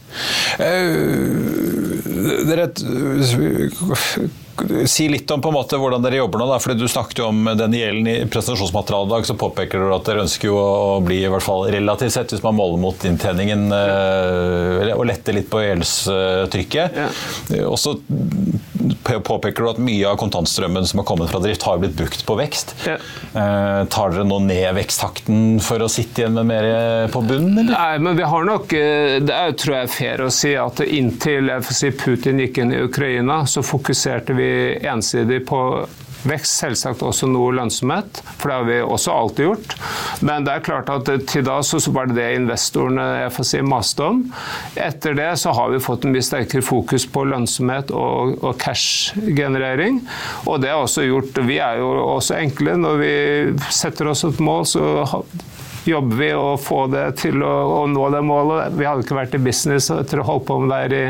Eh, 0.63 0.95
dere, 2.47 2.71
si 4.89 5.09
litt 5.13 5.31
om 5.31 5.43
på 5.45 5.51
en 5.53 5.57
måte 5.57 5.79
hvordan 5.81 6.05
dere 6.05 6.21
jobber 6.21 6.41
nå. 6.43 6.49
Da, 6.51 6.59
fordi 6.63 6.79
Du 6.81 6.89
snakket 6.91 7.21
jo 7.23 7.29
om 7.31 7.45
den 7.59 7.77
gjelden 7.77 8.09
i 8.11 8.17
presentasjonsmaterialet 8.31 9.11
i 9.11 9.15
dag. 9.17 9.29
Så 9.29 9.39
påpeker 9.41 9.83
dere 9.83 9.99
at 9.99 10.09
dere 10.09 10.25
ønsker 10.27 10.51
jo 10.51 10.57
å 10.61 11.01
bli 11.05 11.21
i 11.25 11.31
hvert 11.33 11.45
fall 11.45 11.67
relativt 11.73 12.17
sett, 12.17 12.33
hvis 12.35 12.45
man 12.45 12.57
måler 12.59 12.81
mot 12.83 13.07
inntjeningen, 13.09 13.69
å 13.73 14.97
og 14.97 15.05
lette 15.09 15.35
litt 15.37 15.51
på 15.53 15.61
gjeldstrykket. 15.65 16.97
Ja. 17.03 17.09
Eh, 17.53 17.65
Og 17.67 17.77
så 17.81 17.97
påpeker 19.07 19.65
du 19.65 19.71
at 19.71 19.81
mye 19.83 20.07
av 20.09 20.19
kontantstrømmen 20.21 20.87
som 20.89 21.03
har 21.03 21.09
kommet 21.09 21.31
fra 21.33 21.41
drift, 21.43 21.67
har 21.67 21.81
blitt 21.83 21.97
brukt 21.99 22.25
på 22.27 22.39
vekst. 22.39 22.75
Ja. 22.87 22.97
Eh, 23.33 23.83
tar 23.93 24.15
dere 24.15 24.27
nå 24.29 24.41
ned 24.47 24.69
veksttakten 24.79 25.61
for 25.65 25.83
å 25.83 25.91
sitte 25.93 26.23
igjen 26.23 26.37
med 26.39 26.51
mer 26.51 26.71
på 27.13 27.23
bunnen, 27.27 27.59
eller? 27.65 27.75
Nei, 27.77 27.99
men 28.07 28.19
vi 28.19 28.27
har 28.27 28.47
nok 28.47 28.73
eh, 28.77 29.19
Det 29.25 29.35
er, 29.35 29.55
tror 29.59 29.77
jeg 29.77 29.89
er 29.89 29.93
fair 29.93 30.25
å 30.27 30.33
si 30.33 30.55
at 30.59 30.83
inntil 30.87 31.53
si, 31.67 31.93
Putin 31.97 32.43
gikk 32.43 32.63
inn 32.63 32.75
i 32.75 32.83
Ukraina, 32.85 33.43
så 33.49 33.65
fokuserte 33.67 34.37
vi 34.37 34.51
ensidig 34.87 35.45
på 35.49 35.61
vekst, 36.31 36.59
selvsagt 36.61 37.05
også 37.07 37.29
noe 37.31 37.55
lønnsomhet, 37.57 38.21
for 38.37 38.51
det 38.51 38.57
har 38.57 38.69
vi 38.69 38.79
også 38.85 39.15
alltid 39.15 39.49
gjort. 39.49 39.77
Men 40.27 40.47
det 40.47 40.55
er 40.55 40.67
klart 40.67 40.93
at 40.93 41.11
til 41.31 41.47
da 41.47 41.59
så 41.67 41.81
var 41.95 42.11
det 42.11 42.19
det 42.19 42.29
investorene 42.41 43.07
jeg 43.23 43.35
får 43.37 43.49
si, 43.51 43.63
maste 43.67 44.07
om. 44.07 44.23
Etter 44.75 45.17
det 45.19 45.31
så 45.43 45.55
har 45.57 45.73
vi 45.73 45.83
fått 45.83 46.07
en 46.07 46.15
mye 46.15 46.25
sterkere 46.25 46.65
fokus 46.65 47.07
på 47.11 47.27
lønnsomhet 47.31 47.93
og, 47.95 48.37
og 48.43 48.57
cash-generering. 48.63 50.03
Og 50.47 50.63
det 50.63 50.73
har 50.73 50.85
også 50.85 51.07
gjort 51.07 51.43
Vi 51.47 51.59
er 51.63 51.81
jo 51.81 51.91
også 52.17 52.39
enkle. 52.41 52.77
Når 52.81 53.03
vi 53.03 53.13
setter 53.73 54.11
oss 54.11 54.25
et 54.27 54.41
mål, 54.43 54.67
så 54.69 54.85
jobber 55.87 56.17
vi 56.21 56.31
å 56.37 56.57
få 56.61 56.87
det 56.93 57.05
til 57.23 57.43
å, 57.45 57.53
å 57.81 57.87
nå 57.91 58.09
det 58.15 58.23
målet. 58.27 58.75
Vi 58.77 58.87
hadde 58.87 59.05
ikke 59.05 59.19
vært 59.19 59.37
i 59.39 59.43
business 59.43 59.89
etter 59.95 60.21
å 60.23 60.27
holde 60.27 60.47
på 60.49 60.59
med 60.63 60.73
det 60.73 60.81
her 60.83 60.97
i 60.97 61.05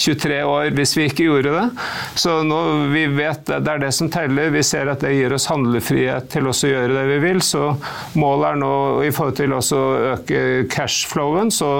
23 0.00 0.40
år 0.46 0.70
hvis 0.76 0.96
vi 0.98 1.06
ikke 1.10 1.26
gjorde 1.28 1.54
det. 1.56 1.66
Så 2.20 2.40
nå 2.46 2.60
vi 2.94 3.04
vet 3.14 3.44
det, 3.48 3.60
det 3.66 3.74
er 3.74 3.84
det 3.84 3.92
som 3.96 4.10
teller. 4.12 4.52
Vi 4.54 4.62
ser 4.66 4.90
at 4.92 5.04
det 5.04 5.12
gir 5.16 5.34
oss 5.34 5.48
handlefrihet 5.50 6.30
til 6.32 6.48
å 6.50 6.54
gjøre 6.54 6.94
det 6.94 7.04
vi 7.10 7.18
vil. 7.24 7.42
Så 7.44 7.72
målet 8.20 8.52
er 8.52 8.60
nå 8.62 8.72
i 9.06 9.12
forhold 9.14 9.38
til 9.40 9.56
å 9.56 9.60
øke 10.14 10.42
cashflowen, 10.70 11.52
så 11.54 11.70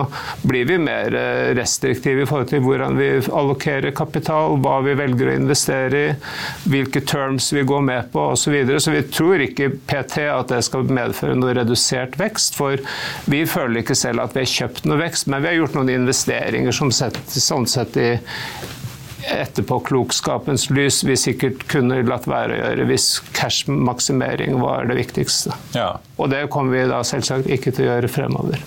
blir 0.42 0.68
vi 0.68 0.78
mer 0.80 1.14
eh, 1.16 1.50
restriktive 1.58 2.24
i 2.24 2.28
forhold 2.28 2.50
til 2.52 2.64
hvordan 2.64 2.98
vi 2.98 3.10
allokerer 3.26 3.94
kapital, 3.96 4.58
hva 4.62 4.80
vi 4.84 4.96
velger 4.98 5.30
å 5.30 5.36
investere 5.38 6.00
i, 6.00 6.14
hvilke 6.70 7.02
terms 7.06 7.50
vi 7.54 7.64
går 7.68 7.84
med 7.86 8.10
på 8.14 8.30
osv. 8.34 8.50
Så, 8.50 8.54
videre. 8.54 8.80
så 8.82 8.90
vi 8.90 9.02
tror 9.06 9.42
ikke 9.44 9.68
PT 9.86 10.24
at 10.26 10.50
det 10.50 10.64
skal 10.66 10.88
medføre 10.90 11.36
noe 11.38 11.52
redusert 11.54 12.16
vekst. 12.18 12.39
For 12.56 12.80
vi 13.30 13.44
føler 13.48 13.82
ikke 13.82 13.98
selv 13.98 14.24
at 14.24 14.36
vi 14.36 14.44
har 14.44 14.52
kjøpt 14.56 14.88
noe 14.88 15.00
vekst, 15.02 15.28
men 15.30 15.44
vi 15.44 15.52
har 15.52 15.58
gjort 15.60 15.78
noen 15.78 15.92
investeringer 15.94 16.74
som 16.76 16.92
sett, 16.94 17.18
sånn 17.30 17.68
sett 17.70 17.98
i 18.00 18.10
etterpåklokskapens 19.30 20.70
lys 20.72 21.02
vi 21.04 21.16
sikkert 21.18 21.66
kunne 21.70 22.00
latt 22.08 22.26
være 22.30 22.56
å 22.56 22.60
gjøre 22.62 22.86
hvis 22.88 23.08
cash-maksimering 23.36 24.58
var 24.62 24.88
det 24.88 24.96
viktigste. 25.00 25.54
Ja. 25.76 25.92
Og 26.16 26.32
det 26.32 26.46
kommer 26.52 26.78
vi 26.78 26.90
da 26.90 27.02
selvsagt 27.06 27.50
ikke 27.52 27.74
til 27.74 27.86
å 27.86 27.94
gjøre 27.94 28.12
fremover. 28.12 28.64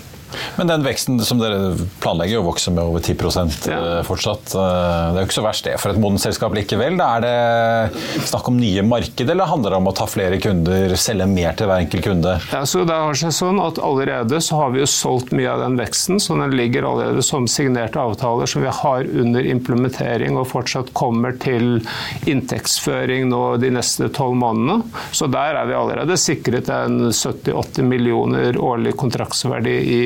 Men 0.58 0.68
den 0.72 0.84
veksten 0.86 1.20
som 1.26 1.40
dere 1.42 1.74
planlegger 2.04 2.40
å 2.42 2.46
vokse 2.48 2.72
med 2.74 2.84
over 2.84 3.00
10 3.04 3.68
Ja. 3.70 3.78
eh, 4.00 4.04
fortsatt, 4.08 4.54
eh, 4.56 5.14
det 5.14 5.18
er 5.18 5.22
jo 5.24 5.28
ikke 5.30 5.40
så 5.40 5.46
verst 5.48 5.64
det 5.66 5.80
for 5.80 5.90
et 5.94 6.00
modent 6.02 6.22
selskap 6.24 6.54
likevel. 6.56 7.00
Er 7.02 7.22
det 7.24 8.24
snakk 8.28 8.48
om 8.48 8.58
nye 8.60 8.82
marked, 8.84 9.30
eller 9.30 9.46
handler 9.50 9.70
det 9.72 9.78
om 9.78 9.88
å 9.92 9.96
ta 9.96 10.06
flere 10.10 10.40
kunder, 10.42 10.96
selge 11.00 11.28
mer 11.28 11.54
til 11.60 11.68
hver 11.68 11.84
enkelt 11.86 12.04
kunde? 12.04 12.36
Ja, 12.52 12.64
så 12.66 12.86
det 12.86 12.94
har 12.96 13.14
seg 13.14 13.32
sånn 13.36 13.60
at 13.64 13.80
Allerede 13.84 14.40
så 14.42 14.56
har 14.62 14.70
vi 14.72 14.80
jo 14.80 14.86
solgt 14.90 15.32
mye 15.36 15.50
av 15.52 15.60
den 15.60 15.76
veksten, 15.78 16.20
så 16.24 16.38
den 16.40 16.56
ligger 16.56 16.84
allerede 16.88 17.22
som 17.24 17.46
signerte 17.52 18.00
avtaler 18.00 18.48
som 18.48 18.62
vi 18.64 18.70
har 18.70 19.04
under 19.04 19.44
implementering 19.44 20.38
og 20.40 20.48
fortsatt 20.48 20.94
kommer 20.94 21.36
til 21.40 21.82
inntektsføring 22.30 23.28
nå 23.30 23.42
de 23.62 23.70
neste 23.74 24.10
tolv 24.16 24.36
månedene. 24.40 24.84
Så 25.16 25.28
der 25.32 25.58
er 25.60 25.68
vi 25.70 25.76
allerede 25.78 26.18
sikret 26.20 26.70
en 26.74 27.10
70-80 27.12 27.84
millioner 27.88 28.58
årlig 28.60 28.96
kontraktsverdi 29.00 29.76
i 29.98 30.02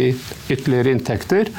ytterligere 0.49 0.93
inntekter. 0.95 1.51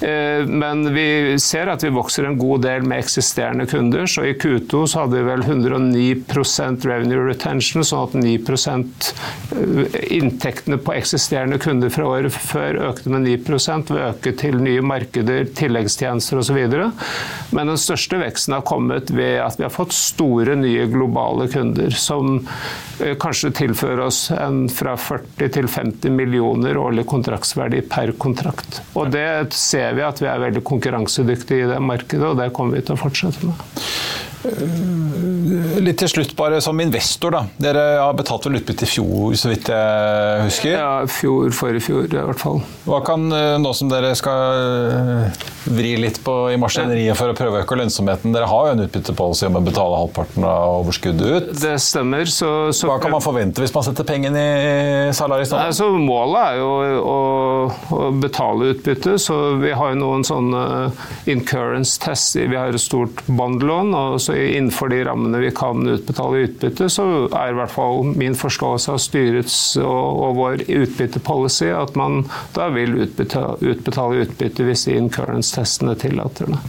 Eh, 0.00 0.46
Men 0.46 0.94
vi 0.94 1.36
ser 1.40 1.70
at 1.72 1.84
vi 1.84 1.92
vokser 1.94 2.28
en 2.28 2.38
god 2.38 2.62
del 2.66 2.82
med 2.86 3.02
eksisterende 3.04 3.66
kunder, 3.70 4.06
så 4.10 4.24
i 4.28 4.34
Q2 4.38 4.84
så 4.90 5.04
hadde 5.04 5.20
vi 5.20 5.28
vel 5.28 5.44
109% 5.44 6.86
revenue 6.88 7.26
retention, 7.28 7.84
sånn 7.84 8.08
at 8.08 8.16
9% 8.18 9.12
inntektene 10.14 10.78
på 10.78 10.94
eksisterende 10.96 11.58
kunder 11.62 11.92
fra 11.94 12.06
året 12.16 12.34
før 12.34 12.80
økte 12.90 13.12
med 13.12 13.26
9 13.28 13.36
ved 13.44 13.90
å 13.94 14.00
øke 14.08 14.32
til 14.38 14.58
nye 14.62 14.82
markeder, 14.84 15.46
tilleggstjenester 15.56 16.40
osv. 16.40 16.60
Men 17.54 17.70
den 17.70 17.80
største 17.80 18.18
veksten 18.20 18.56
har 18.56 18.64
kommet 18.66 19.12
ved 19.14 19.38
at 19.44 19.58
vi 19.58 19.66
har 19.66 19.74
fått 19.74 19.94
store, 19.94 20.56
nye 20.58 20.86
globale 20.90 21.48
kunder 21.52 21.94
som 21.98 22.36
eh, 23.00 23.14
kanskje 23.20 23.52
tilfører 23.60 24.04
oss 24.06 24.26
en 24.34 24.64
fra 24.72 24.96
40 25.00 25.52
til 25.54 25.68
50 25.70 26.14
millioner 26.14 26.78
årlig 26.80 27.06
kontraktsverdi 27.10 27.82
per 27.94 28.12
kontrakt. 28.18 28.80
Og 28.98 29.12
det 29.14 29.54
ser 29.54 29.94
vi 29.94 30.04
at 30.06 30.20
vi 30.22 30.30
er 30.30 30.42
veldig 30.42 30.64
konkurransedyktige 30.66 31.64
i 31.64 31.70
det 31.70 31.80
markedet, 31.82 32.26
og 32.26 32.38
det 32.40 32.52
kommer 32.56 32.78
vi 32.78 32.86
til 32.86 32.96
å 32.96 33.02
fortsette 33.04 33.46
med. 33.46 33.74
Litt 34.44 35.98
til 36.00 36.10
slutt, 36.10 36.34
bare 36.36 36.60
som 36.64 36.78
investor. 36.80 37.34
da. 37.34 37.42
Dere 37.60 37.84
har 38.00 38.14
betalt 38.16 38.46
vel 38.46 38.58
utbytte 38.60 38.86
i 38.86 38.90
fjor, 38.90 39.34
så 39.38 39.50
vidt 39.50 39.70
jeg 39.72 40.44
husker. 40.44 40.74
Ja, 40.76 40.90
fjor, 41.10 41.50
forrige 41.54 41.84
fjor 41.86 42.08
i 42.08 42.24
hvert 42.28 42.40
fall. 42.40 42.60
Hva 42.88 43.00
kan, 43.04 43.26
eh, 43.32 43.56
nå 43.60 43.72
som 43.76 43.90
dere 43.90 44.12
skal 44.18 44.60
eh, 44.60 45.44
vri 45.64 45.94
litt 46.00 46.20
på 46.24 46.34
i 46.52 46.58
maskineriet 46.60 47.16
for 47.18 47.32
å 47.32 47.36
prøve 47.36 47.60
å 47.60 47.64
øke 47.64 47.78
lønnsomheten 47.78 48.34
Dere 48.34 48.48
har 48.50 48.68
jo 48.68 48.74
en 48.74 48.84
utbyttepolicy 48.84 49.46
om 49.48 49.58
å 49.60 49.64
betale 49.64 50.00
halvparten 50.02 50.44
av 50.48 50.80
overskuddet 50.82 51.24
ut. 51.24 51.50
Det 51.62 51.74
stemmer. 51.82 52.28
Så, 52.28 52.50
så 52.76 52.90
Hva 52.90 52.98
kan 53.02 53.14
man 53.14 53.24
forvente 53.24 53.62
hvis 53.62 53.74
man 53.74 53.86
setter 53.86 54.06
pengene 54.08 54.44
i 54.44 55.14
Salaris 55.16 55.52
nå? 55.52 55.60
Altså, 55.70 55.88
målet 55.96 56.40
er 56.42 56.60
jo 56.60 56.70
å, 57.00 57.18
å 57.96 58.10
betale 58.20 58.72
utbytte, 58.74 59.16
så 59.22 59.38
vi 59.62 59.72
har 59.76 59.94
jo 59.94 60.00
noen 60.00 60.24
sånne 60.26 60.64
incurrence 61.30 61.98
tests. 62.02 62.36
Vi 62.36 62.58
har 62.58 62.74
et 62.74 62.82
stort 62.82 63.22
bondlån, 63.28 63.94
og 63.94 64.20
så 64.22 64.33
innenfor 64.36 64.88
de 64.88 65.04
rammene 65.04 65.38
vi 65.38 65.50
kan 65.54 65.86
utbetale 65.88 66.44
utbytte, 66.46 66.88
så 66.92 67.04
er 67.28 67.52
i 67.52 67.56
hvert 67.58 67.72
fall 67.72 68.14
min 68.18 68.36
forståelse 68.38 68.94
av 68.94 69.00
styrets 69.02 69.56
og, 69.82 70.20
og 70.26 70.38
vår 70.38 70.64
utbyttepolicy 70.68 71.70
at 71.74 71.94
man 71.98 72.24
da 72.56 72.68
vil 72.74 72.96
utbetale, 73.06 73.58
utbetale 73.60 74.24
utbytte 74.24 74.66
hvis 74.68 74.86
incurrence-testene 74.92 75.96
tillater 76.00 76.52
det. 76.52 76.60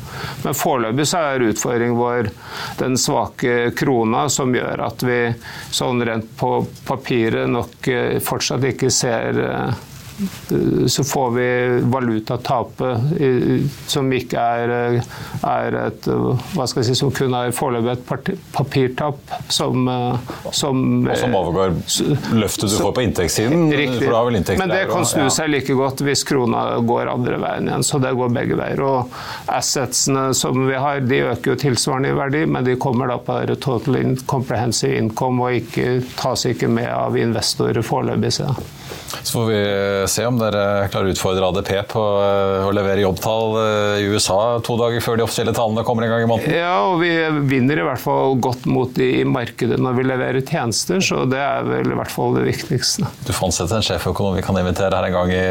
Men 0.43 0.57
foreløpig 0.57 1.07
så 1.09 1.23
er 1.31 1.47
utfordringen 1.49 1.99
vår 1.99 2.31
den 2.79 2.99
svake 2.99 3.71
krona, 3.77 4.27
som 4.29 4.55
gjør 4.55 4.85
at 4.85 5.03
vi 5.05 5.19
sånn 5.73 6.03
rent 6.05 6.31
på 6.39 6.57
papiret 6.87 7.49
nok 7.51 7.91
eh, 7.91 8.17
fortsatt 8.23 8.63
ikke 8.71 8.91
ser 8.93 9.41
eh, 9.45 9.83
så 10.87 11.03
får 11.03 11.31
vi 11.35 11.47
valutatapet 11.91 12.97
som 13.87 14.11
ikke 14.15 14.39
er, 14.39 14.73
eh, 14.95 15.01
er 15.43 15.77
et 15.81 16.07
eh, 16.07 16.45
hva 16.55 16.67
skal 16.67 16.81
jeg 16.81 16.89
si, 16.91 16.99
som 17.01 17.11
kun 17.13 17.33
er 17.35 17.51
foreløpig 17.55 17.91
et 17.95 18.31
papirtap 18.55 19.17
som, 19.51 19.87
eh, 19.91 20.33
som 20.51 21.07
Og 21.07 21.17
som 21.19 21.35
overgår 21.35 21.75
løftet 22.39 22.69
du 22.69 22.75
så- 22.75 22.83
får 22.85 22.95
på 22.95 23.03
inntektssiden? 23.03 23.67
Riktig. 23.75 24.57
Men 24.57 24.69
det 24.69 24.89
kan 24.89 25.05
snu 25.05 25.27
seg 25.29 25.49
like 25.49 25.73
godt 25.73 25.97
hvis 26.05 26.23
krona 26.23 26.79
går 26.85 27.11
andre 27.11 27.37
veien 27.37 27.67
igjen. 27.67 27.83
Så 27.83 27.99
det 28.01 28.15
går 28.15 28.31
begge 28.33 28.55
veier. 28.55 28.81
Og 28.81 29.09
assetsene 29.47 30.33
som 30.35 30.67
vi 30.67 30.75
har, 30.75 30.99
de 31.01 31.21
øker 31.31 31.53
jo 31.53 31.55
tilsvarende 31.55 32.09
i 32.09 32.15
verdi, 32.15 32.45
men 32.45 32.63
de 32.63 32.75
kommer 32.75 33.07
da 33.07 33.17
på 33.17 33.41
total 33.59 34.15
comprehensive 34.25 34.97
income 34.97 35.41
og 35.41 35.51
ikke, 35.61 36.03
tas 36.15 36.45
ikke 36.45 36.69
med 36.69 36.89
av 36.89 37.15
investorer 37.17 37.83
foreløpig. 37.83 38.31
Så 39.23 39.31
får 39.33 39.47
vi 39.47 40.04
se 40.11 40.25
om 40.27 40.37
dere 40.39 40.87
klarer 40.93 41.09
å 41.09 41.13
utfordre 41.15 41.49
ADP 41.49 41.71
på 41.91 42.03
eh, 42.21 42.65
å 42.67 42.71
levere 42.75 43.03
jobbtall 43.03 43.57
eh, 43.61 44.03
i 44.03 44.07
USA 44.11 44.37
to 44.65 44.77
dager 44.79 45.03
før 45.03 45.19
de 45.19 45.25
offisielle 45.25 45.53
tallene 45.55 45.85
kommer 45.87 46.05
en 46.05 46.13
gang 46.13 46.25
i 46.25 46.29
måneden. 46.29 46.55
Ja, 46.57 46.73
og 46.89 46.99
vi 47.03 47.11
vinner 47.49 47.81
i 47.81 47.85
hvert 47.87 48.01
fall 48.01 48.37
godt 48.43 48.67
mot 48.69 48.93
de 48.97 49.11
i 49.21 49.27
markedet 49.27 49.79
når 49.81 49.99
vi 49.99 50.07
leverer 50.07 50.45
tjenester, 50.45 51.03
så 51.03 51.23
det 51.29 51.41
er 51.41 51.67
vel 51.67 51.93
i 51.93 51.99
hvert 51.99 52.13
fall 52.13 52.35
det 52.37 52.45
viktigste. 52.47 53.07
Du 53.27 53.33
Fonset, 53.35 53.71
en 53.75 53.85
sjeføkonom 53.85 54.37
vi 54.39 54.45
kan 54.45 54.57
invitere 54.61 54.95
her 54.95 55.09
en 55.09 55.17
gang 55.19 55.35
i 55.35 55.45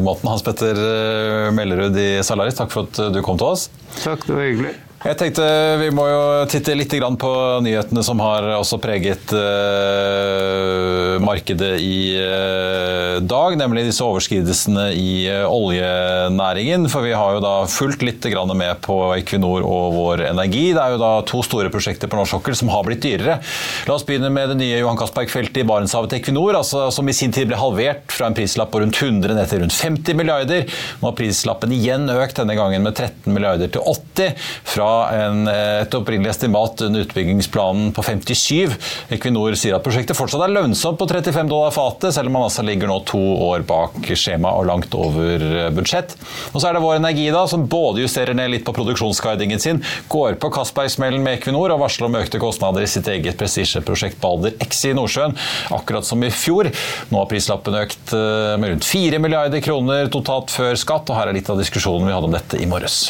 måneden. 0.00 0.32
Hans 0.32 0.46
Petter 0.46 0.80
eh, 0.80 1.52
Mellerud 1.56 1.96
i 2.00 2.10
Salaris, 2.26 2.58
takk 2.58 2.74
for 2.74 2.90
at 2.90 3.14
du 3.14 3.22
kom 3.24 3.40
til 3.40 3.54
oss. 3.54 3.68
Takk, 4.02 4.28
det 4.28 4.36
var 4.36 4.50
hyggelig. 4.50 4.76
Jeg 5.04 5.18
tenkte 5.20 5.44
Vi 5.80 5.90
må 5.94 6.06
jo 6.08 6.20
titte 6.48 6.74
litt 6.76 6.94
på 7.20 7.32
nyhetene 7.62 8.02
som 8.04 8.20
har 8.22 8.46
også 8.56 8.78
preget 8.80 9.32
uh, 9.36 11.16
markedet 11.20 11.74
i 11.82 12.16
uh, 12.16 13.18
dag. 13.20 13.56
Nemlig 13.60 13.84
disse 13.88 14.04
overskridelsene 14.06 14.86
i 14.96 15.26
uh, 15.28 15.44
oljenæringen. 15.52 16.86
For 16.92 17.04
vi 17.04 17.12
har 17.16 17.36
jo 17.36 17.42
da 17.44 17.54
fulgt 17.68 18.04
litt 18.06 18.24
med 18.56 18.80
på 18.84 18.96
Equinor 19.18 19.66
og 19.66 19.94
Vår 19.96 20.24
Energi. 20.30 20.72
Det 20.72 20.82
er 20.82 20.94
jo 20.94 21.02
da 21.02 21.12
to 21.28 21.42
store 21.44 21.70
prosjekter 21.72 22.10
på 22.10 22.18
norsk 22.18 22.38
sokkel 22.38 22.56
som 22.56 22.72
har 22.72 22.86
blitt 22.86 23.04
dyrere. 23.04 23.38
La 23.86 23.98
oss 23.98 24.06
begynne 24.06 24.32
med 24.32 24.54
det 24.54 24.58
nye 24.62 24.80
Johan 24.80 24.98
Castberg-feltet 24.98 25.62
i 25.62 25.66
Barentshavet 25.68 26.14
til 26.14 26.22
Equinor, 26.22 26.56
altså, 26.62 26.88
som 26.94 27.08
i 27.08 27.16
sin 27.16 27.34
tid 27.36 27.50
ble 27.50 27.60
halvert 27.60 28.08
fra 28.14 28.30
en 28.30 28.36
prislapp 28.36 28.72
på 28.72 28.82
rundt 28.82 29.02
100 29.02 29.36
ned 29.36 29.52
til 29.52 29.62
rundt 29.62 29.76
50 29.76 30.18
milliarder. 30.18 30.66
Nå 31.02 31.10
har 31.10 31.18
prislappen 31.18 31.74
igjen 31.76 32.08
økt, 32.16 32.38
denne 32.40 32.56
gangen 32.58 32.86
med 32.86 32.96
13 32.96 33.30
milliarder 33.36 33.70
til 33.76 33.84
80. 33.84 34.48
fra 34.66 34.85
en, 35.14 35.44
et 35.50 35.96
opprinnelig 35.96 36.32
estimat 36.34 36.86
under 36.86 37.04
utbyggingsplanen 37.06 37.92
på 37.96 38.04
57. 38.06 38.76
Equinor 39.16 39.56
sier 39.58 39.76
at 39.76 39.84
prosjektet 39.86 40.18
fortsatt 40.18 40.46
er 40.46 40.54
lønnsomt 40.54 41.00
på 41.00 41.08
35 41.10 41.50
dollar 41.50 41.74
fatet, 41.74 42.14
selv 42.16 42.30
om 42.30 42.38
man 42.38 42.46
altså 42.48 42.64
ligger 42.66 42.90
nå 42.90 43.00
to 43.08 43.22
år 43.48 43.66
bak 43.68 43.98
skjema 44.16 44.54
og 44.58 44.68
langt 44.70 44.94
over 44.96 45.70
budsjett. 45.76 46.16
Og 46.52 46.60
så 46.60 46.70
er 46.70 46.76
det 46.76 46.84
Vår 46.84 46.98
Energi 47.00 47.28
da, 47.34 47.44
som 47.50 47.66
både 47.70 48.04
justerer 48.04 48.36
ned 48.36 48.52
litt 48.52 48.66
på 48.66 48.74
produksjonsguidingen 48.76 49.62
sin, 49.62 49.82
går 50.12 50.38
på 50.42 50.50
Castberg-smellen 50.54 51.24
med 51.24 51.40
Equinor 51.40 51.74
og 51.74 51.82
varsler 51.84 52.08
om 52.08 52.18
økte 52.20 52.40
kostnader 52.42 52.84
i 52.84 52.90
sitt 52.90 53.08
eget 53.12 53.38
prestisjeprosjekt 53.40 54.20
Balder 54.22 54.56
X 54.64 54.84
i 54.90 54.94
Nordsjøen, 54.96 55.36
akkurat 55.76 56.08
som 56.08 56.22
i 56.24 56.32
fjor. 56.32 56.70
Nå 57.10 57.22
har 57.22 57.30
prislappen 57.30 57.78
økt 57.82 58.14
eh, 58.16 58.56
med 58.60 58.74
rundt 58.76 58.88
4 58.88 59.22
milliarder 59.22 59.64
kroner 59.64 60.12
totalt 60.12 60.54
før 60.54 60.76
skatt, 60.80 61.10
og 61.10 61.20
her 61.20 61.30
er 61.30 61.40
litt 61.40 61.50
av 61.52 61.60
diskusjonen 61.60 62.08
vi 62.08 62.16
hadde 62.16 62.30
om 62.30 62.38
dette 62.38 62.62
i 62.62 62.68
morges. 62.70 63.06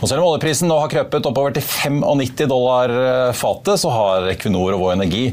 Og 0.00 0.08
selv 0.08 0.22
om 0.22 0.28
oljeprisen 0.30 0.70
nå 0.70 0.78
har 0.80 0.90
krøpet 0.92 1.28
oppover 1.28 1.54
til 1.56 1.64
95 1.66 2.48
dollar 2.50 2.92
eh, 2.92 3.34
fatet, 3.36 3.80
så 3.82 3.92
har 3.92 4.28
Equinor 4.32 4.76
og 4.76 4.82
Vår 4.82 4.94
Energi 4.96 5.24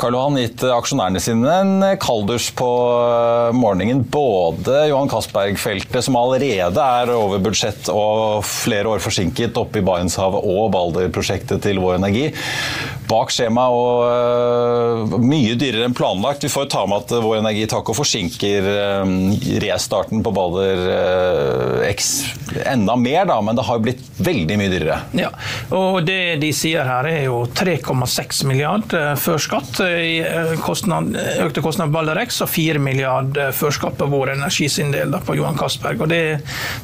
Karl 0.00 0.16
Johan, 0.16 0.38
gitt 0.40 0.64
aksjonærene 0.66 1.22
sine 1.22 1.56
en 1.62 1.86
kalddusj 2.02 2.52
på 2.58 2.70
eh, 3.02 3.56
morgenen. 3.56 4.04
Både 4.12 4.86
Johan 4.90 5.10
Castberg-feltet, 5.12 6.00
som 6.04 6.18
allerede 6.20 6.88
er 7.02 7.14
over 7.16 7.42
budsjett 7.42 7.90
og 7.92 8.42
flere 8.46 8.90
år 8.92 9.02
forsinket 9.04 9.58
oppe 9.60 9.80
i 9.80 9.86
Barentshavet, 9.86 10.42
og 10.42 10.72
Balder-prosjektet 10.74 11.62
til 11.64 11.82
Vår 11.82 11.98
Energi 12.00 12.28
bak 13.12 13.32
skjema 13.32 13.66
og 13.72 15.12
uh, 15.12 15.16
mye 15.20 15.56
dyrere 15.58 15.86
enn 15.88 15.96
planlagt. 15.96 16.44
Vi 16.46 16.52
får 16.52 16.70
ta 16.72 16.84
med 16.88 17.04
at 17.04 17.14
Vår 17.22 17.40
Energi 17.40 17.66
tar 17.70 17.82
og 17.82 17.96
forsinker 17.98 18.68
uh, 18.68 19.04
restarten 19.62 20.22
på 20.24 20.32
Balder 20.34 20.82
uh, 20.88 21.88
X 21.90 22.12
enda 22.68 22.94
mer, 23.00 23.24
da, 23.28 23.38
men 23.44 23.56
det 23.56 23.64
har 23.66 23.80
blitt 23.82 24.02
veldig 24.22 24.58
mye 24.60 24.72
dyrere. 24.72 24.98
Ja, 25.16 25.30
og 25.74 26.02
det 26.06 26.36
de 26.42 26.52
sier 26.56 26.86
her 26.86 27.08
er 27.08 27.24
jo 27.26 27.42
3,6 27.48 28.42
milliard 28.48 28.92
før 29.18 29.40
skatt 29.40 29.80
i 29.82 30.20
kostnad, 30.62 31.16
økte 31.42 31.64
kostnader 31.64 31.90
på 31.90 31.96
Balder 31.96 32.20
X 32.22 32.42
og 32.44 32.50
4 32.52 32.82
milliard 32.82 33.40
før 33.56 33.74
skatt 33.74 33.96
på 33.98 34.08
Vår 34.12 34.34
Energi 34.36 34.68
sin 34.72 34.92
del 34.94 35.12
da, 35.12 35.20
på 35.24 35.36
Johan 35.38 35.58
Castberg. 35.58 36.04
Og 36.04 36.12
det, 36.12 36.20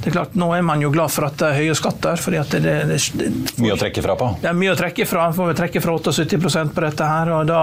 det, 0.00 0.10
er 0.10 0.16
klart, 0.16 0.36
Nå 0.38 0.50
er 0.56 0.64
man 0.66 0.82
jo 0.82 0.90
glad 0.94 1.12
for 1.12 1.28
at 1.28 1.38
det 1.40 1.50
er 1.50 1.60
høye 1.62 1.76
skatter. 1.78 2.16
fordi 2.20 2.40
at 2.40 2.56
det, 2.56 2.74
det, 2.88 2.98
det 3.18 3.30
Mye 3.60 3.76
å 3.76 3.80
trekke 3.80 4.04
fra 4.04 4.16
på? 4.18 4.30
Det 4.42 4.50
er 4.50 4.58
mye 4.58 4.74
å 4.74 4.78
trekke 4.78 5.06
fra. 5.08 5.28
Får 5.36 5.52
vi 5.52 5.58
trekke 5.58 5.84
fra 5.84 5.96
78 6.18 6.74
på 6.74 6.84
dette 6.84 7.08
her. 7.08 7.32
og 7.36 7.46
da, 7.48 7.62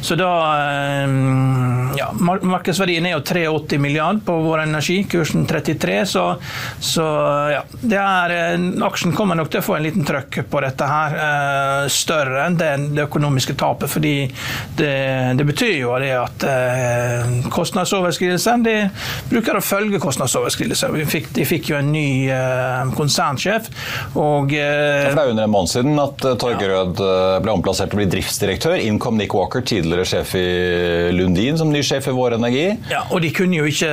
Så 0.00 0.16
da 0.18 0.32
ja, 1.96 2.10
Markedsverdien 2.18 3.06
er 3.06 3.16
jo 3.16 3.22
83 3.26 3.78
milliard 3.80 4.22
på 4.24 4.36
vår 4.44 4.64
energi, 4.64 5.02
kursen 5.10 5.46
33. 5.46 5.98
Så, 6.06 6.24
så 6.80 7.06
ja, 7.52 7.62
er, 7.98 8.34
aksjen 8.86 9.14
kommer 9.16 9.38
nok 9.38 9.50
til 9.52 9.62
å 9.62 9.66
få 9.66 9.76
en 9.76 9.86
liten 9.86 10.06
trøkk 10.06 10.42
på 10.50 10.62
dette 10.64 10.88
her. 10.88 11.16
Større 11.92 12.46
enn 12.46 12.58
det, 12.60 12.70
det 12.96 13.06
økonomiske 13.06 13.56
tapet. 13.58 13.90
fordi 13.92 14.14
det, 14.76 14.92
det, 15.38 15.44
betyr 15.48 15.74
jo 15.80 15.96
det 16.00 16.12
at 16.16 16.46
kostnadsoverskridelser 17.52 18.62
de 18.62 18.76
bruker 19.30 19.58
å 19.58 19.64
følge 19.64 20.00
kostnadsoverskridelser. 20.02 20.94
De 20.96 21.08
fikk, 21.08 21.32
de 21.36 21.46
fikk 21.48 21.72
jo 21.72 21.80
en 21.80 21.92
ny 21.92 22.28
konsernsjef. 22.96 23.68
og 24.14 24.52
For 24.52 25.16
Det 25.18 25.24
er 25.24 25.34
under 25.34 25.48
en 25.48 25.54
måned 25.56 25.72
siden 25.72 25.98
at 26.02 26.22
Torgerød 26.42 27.02
ble 27.42 27.56
omplassert 27.56 27.81
til 27.90 27.98
å 27.98 28.00
bli 28.02 28.08
driftsdirektør. 28.12 28.76
Inn 28.82 28.98
kom 29.02 29.18
Nick 29.18 29.34
Walker, 29.36 29.64
tidligere 29.66 30.06
sjef 30.08 30.34
i 30.38 30.46
Lundin, 31.14 31.58
som 31.58 31.72
ny 31.72 31.82
sjef 31.86 32.08
i 32.10 32.14
Vår 32.16 32.36
Energi. 32.38 32.66
Ja, 32.90 33.04
og 33.10 33.22
de 33.24 33.32
kunne 33.34 33.58
jo 33.58 33.68
ikke 33.68 33.90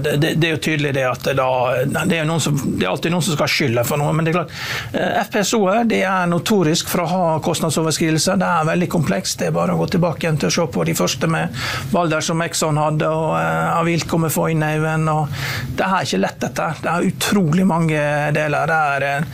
Det, 0.00 0.34
det 0.40 0.46
er 0.48 0.54
jo 0.54 0.60
tydelig 0.62 0.92
det 0.96 1.04
at 1.08 1.26
da, 1.36 1.48
det, 1.86 2.18
er 2.18 2.28
som, 2.42 2.56
det, 2.64 2.84
er 2.84 2.90
alltid 2.90 3.12
noen 3.14 3.24
som 3.24 3.36
skal 3.36 3.50
skylda 3.50 3.84
for 3.86 4.00
noe. 4.00 4.12
Men 4.16 4.26
det 4.26 4.32
er 4.32 4.38
klart, 4.40 4.54
FPSO-er 5.30 5.92
er 6.00 6.30
notorisk 6.30 6.90
for 6.90 7.04
å 7.04 7.08
ha 7.10 7.24
kostnadsoverskridelser. 7.44 8.40
Det 8.40 8.48
er 8.48 8.68
veldig 8.70 8.90
komplekst. 8.92 9.40
Det 9.40 9.50
er 9.50 9.56
bare 9.56 9.74
å 9.74 9.80
gå 9.82 9.90
tilbake 9.94 10.26
igjen 10.26 10.40
til 10.40 10.50
å 10.50 10.54
se 10.54 10.66
på 10.74 10.86
de 10.88 10.96
første 10.98 11.30
med 11.30 11.56
Balder 11.94 12.24
som 12.24 12.42
Exxon 12.44 12.80
hadde, 12.80 13.08
og 13.08 13.34
uh, 13.36 13.78
Avilko 13.80 14.20
med 14.22 14.34
Foynhaugen. 14.34 15.08
Det 15.76 15.86
er 15.86 16.06
ikke 16.06 16.22
lett, 16.24 16.38
dette. 16.44 16.68
Det 16.82 16.92
er 16.92 17.08
utrolig 17.10 17.66
mange 17.68 18.02
deler. 18.36 18.70
Det 18.70 18.80
er, 18.80 19.28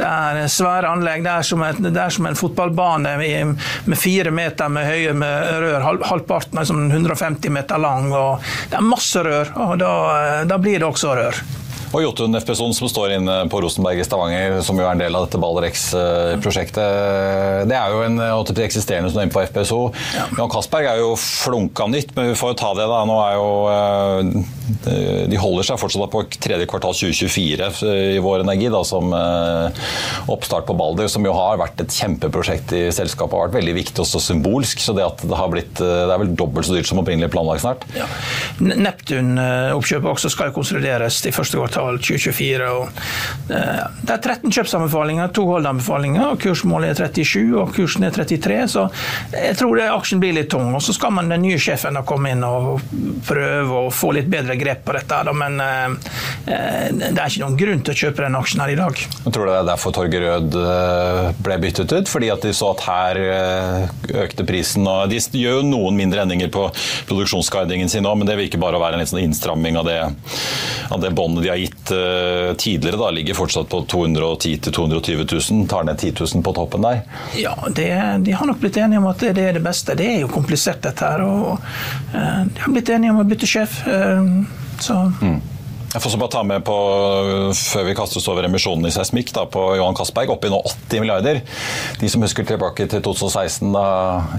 det 0.00 0.10
er 0.10 0.42
svære 0.52 0.94
anlegg. 0.94 1.24
Det 1.26 1.34
er 1.34 1.48
som, 1.50 1.64
et, 1.66 1.80
det 1.84 2.00
er 2.00 2.14
som 2.14 2.28
en 2.30 2.38
fotballbane 2.38 3.16
med 3.44 3.98
fire 3.98 4.32
meter 4.34 4.72
med 4.72 4.88
høye 4.88 5.14
med 5.16 5.48
rør. 5.64 5.88
Halvparten 6.08 6.60
er 6.60 6.68
sånn 6.68 6.90
150 6.90 7.52
meter 7.54 7.80
lang. 7.80 8.10
og 8.12 8.44
Det 8.70 8.78
er 8.80 8.86
masse 8.86 9.24
rør, 9.26 9.54
og 9.66 9.78
da, 9.80 9.94
da 10.48 10.60
blir 10.62 10.80
det 10.80 10.88
også 10.88 11.16
rør. 11.18 11.42
Og 11.90 12.04
Jotun 12.04 12.38
FPSON 12.38 12.74
som 12.74 12.86
står 12.88 13.16
inne 13.16 13.36
på 13.50 13.60
Rosenberg 13.64 13.98
i 13.98 14.04
Stavanger, 14.06 14.60
som 14.62 14.78
jo 14.78 14.84
er 14.86 14.92
en 14.94 15.00
del 15.02 15.16
av 15.18 15.24
dette 15.26 15.40
Balder 15.42 15.66
X-prosjektet. 15.72 17.66
Det 17.66 17.74
er 17.74 17.90
jo 17.90 18.04
en 18.06 18.20
eksisterende 18.62 19.10
som 19.10 19.18
er 19.18 19.26
inne 19.26 19.34
på 19.34 19.42
FPSO. 19.48 19.80
Ja. 20.14 20.28
Jan 20.38 20.52
Castberg 20.54 20.86
er 20.86 21.02
jo 21.02 21.16
flunka 21.18 21.88
nytt, 21.90 22.14
men 22.14 22.30
vi 22.30 22.38
får 22.38 22.54
jo 22.54 22.60
ta 22.62 22.70
det, 22.78 22.86
da. 22.92 23.02
Nå 23.10 23.18
er 23.24 23.34
jo 23.40 23.50
eh, 23.74 24.59
De 25.30 25.40
holder 25.40 25.66
seg 25.66 25.80
fortsatt 25.80 26.12
på 26.12 26.22
tredje 26.40 26.68
kvartal 26.70 26.94
2024 26.96 27.70
i 28.16 28.20
Vår 28.22 28.44
Energi, 28.44 28.68
da, 28.72 28.82
som 28.86 29.12
eh, 29.16 29.82
oppstart 30.30 30.66
på 30.68 30.76
Balder, 30.78 31.08
som 31.12 31.24
jo 31.26 31.34
har 31.36 31.60
vært 31.60 31.82
et 31.84 31.94
kjempeprosjekt 31.94 32.74
i 32.76 32.82
selskapet. 32.94 33.36
Har 33.36 33.50
vært 33.50 33.60
veldig 33.60 33.76
viktig 33.80 34.04
og 34.04 34.24
symbolsk. 34.24 34.82
Så 34.82 34.94
det 34.96 35.06
at 35.06 35.24
det 35.24 35.36
har 35.36 35.50
blitt 35.52 35.82
eh, 35.82 36.04
Det 36.06 36.14
er 36.14 36.22
vel 36.24 36.34
dobbelt 36.38 36.68
så 36.68 36.76
dyrt 36.76 36.90
som 36.90 37.02
opprinnelig 37.02 37.32
planlagt 37.34 37.64
snart. 37.64 37.86
Ja. 37.96 38.08
Neptun-oppkjøpet 38.60 40.12
også 40.14 40.32
skal 40.32 40.50
jo 40.50 40.58
konsolideres 40.60 41.20
i 41.28 41.34
første 41.34 41.58
kvartal 41.58 41.70
kvartal 41.70 41.98
2024. 41.98 42.68
Og, 42.70 42.88
eh, 43.50 43.86
det 44.02 44.14
er 44.14 44.22
13 44.22 44.50
kjøpsanbefalinger, 44.50 45.32
to 45.32 45.46
holdanbefalinger, 45.46 46.32
og 46.32 46.40
kursmålet 46.40 46.90
er 47.00 47.08
37 47.08 47.56
og 47.58 47.74
kursen 47.74 48.04
er 48.04 48.10
33. 48.10 48.66
Så 48.68 48.90
jeg 49.32 49.56
tror 49.56 49.76
det, 49.76 49.88
aksjen 49.90 50.20
blir 50.20 50.34
litt 50.34 50.50
tung. 50.50 50.74
Og 50.74 50.82
så 50.82 50.94
skal 50.94 51.12
man 51.12 51.28
den 51.28 51.42
nye 51.42 51.58
sjefen 51.58 51.98
komme 52.06 52.32
inn 52.32 52.44
og 52.44 52.80
prøve 53.26 53.86
å 53.86 53.92
få 53.92 54.12
litt 54.16 54.30
bedre 54.30 54.56
grep 54.60 54.84
på 54.86 54.94
dette. 54.96 55.20
Men 55.36 55.60
eh, 55.64 56.14
eh 56.46 56.88
det 57.00 57.16
er 57.16 57.26
ikke 57.26 57.44
noen 57.44 57.58
grunn 57.60 57.84
til 57.86 57.94
å 57.94 58.00
kjøpe 58.04 58.24
den 58.24 58.38
aksjen 58.38 58.62
her 58.64 58.72
i 58.74 58.78
dag. 58.78 59.02
Jeg 59.24 59.34
tror 59.34 59.48
det 59.48 59.56
er 59.58 59.68
derfor 59.70 59.94
Torger 59.96 60.26
Rød 60.26 60.58
eh, 60.60 61.30
ble 61.46 61.58
byttet 61.64 61.94
ut? 61.96 62.10
Fordi 62.10 62.30
at 62.32 62.46
de 62.46 62.54
så 62.56 62.72
at 62.74 62.84
her 62.86 63.20
økte 64.24 64.46
prisen. 64.48 64.86
og 64.88 65.10
De 65.12 65.20
gjør 65.20 65.60
jo 65.60 65.68
noen 65.68 65.98
mindre 65.98 66.24
endringer 66.24 66.50
på 66.52 66.66
produksjonsguidingen 67.10 67.90
sin 67.92 68.06
òg, 68.08 68.18
men 68.20 68.28
det 68.28 68.38
virker 68.40 68.62
bare 68.62 68.78
å 68.78 68.82
være 68.82 68.98
en 68.98 69.04
litt 69.04 69.12
sånn 69.12 69.22
innstramming 69.22 69.78
av 69.80 69.88
det, 69.88 69.98
av 70.90 71.02
det 71.02 71.12
båndet 71.16 71.46
de 71.46 71.52
har 71.52 71.60
gitt 71.60 71.69
uh, 71.94 72.54
tidligere, 72.60 72.98
da, 73.00 73.10
ligger 73.14 73.38
fortsatt 73.38 73.68
på 73.68 73.82
210 73.90 74.56
000-220 74.70 75.52
000. 75.52 75.68
Tar 75.70 75.84
ned 75.88 75.98
10 75.98 76.14
000 76.34 76.44
på 76.46 76.54
toppen 76.56 76.86
der? 76.86 77.02
Ja, 77.38 77.54
det, 77.68 77.90
de 78.26 78.32
har 78.32 78.46
nok 78.46 78.60
blitt 78.62 78.76
enige 78.80 79.02
om 79.02 79.08
at 79.10 79.22
det, 79.22 79.34
det, 79.38 79.46
er 79.48 79.58
det 79.58 79.64
beste. 79.64 79.96
Det 79.98 80.08
er 80.14 80.20
jo 80.24 80.32
komplisert 80.32 80.82
dette 80.86 81.06
her. 81.06 81.24
og 81.26 81.56
uh, 82.14 82.42
De 82.46 82.66
har 82.66 82.74
blitt 82.74 82.92
enige 82.94 83.14
om 83.14 83.22
å 83.22 83.28
bytte 83.28 83.48
sjef. 83.50 83.82
Uh, 83.86 84.44
så... 84.80 85.06
Mm. 85.20 85.40
Jeg 85.90 86.04
får 86.04 86.12
så 86.12 86.18
bare 86.22 86.30
ta 86.30 86.40
med 86.46 86.62
på, 86.62 86.74
før 87.56 87.86
vi 87.88 87.96
kastes 87.98 88.26
over 88.30 88.46
emisjonen 88.46 88.86
i 88.86 88.92
seismikk, 88.94 89.32
da, 89.34 89.42
på 89.50 89.64
Johan 89.74 89.96
Castberg, 89.98 90.30
oppi 90.30 90.46
nå 90.52 90.60
80 90.62 91.02
milliarder. 91.02 91.40
De 91.98 92.10
som 92.12 92.22
husker 92.22 92.46
tilbake 92.46 92.86
til 92.92 93.02
2016, 93.02 93.72
da 93.74 93.86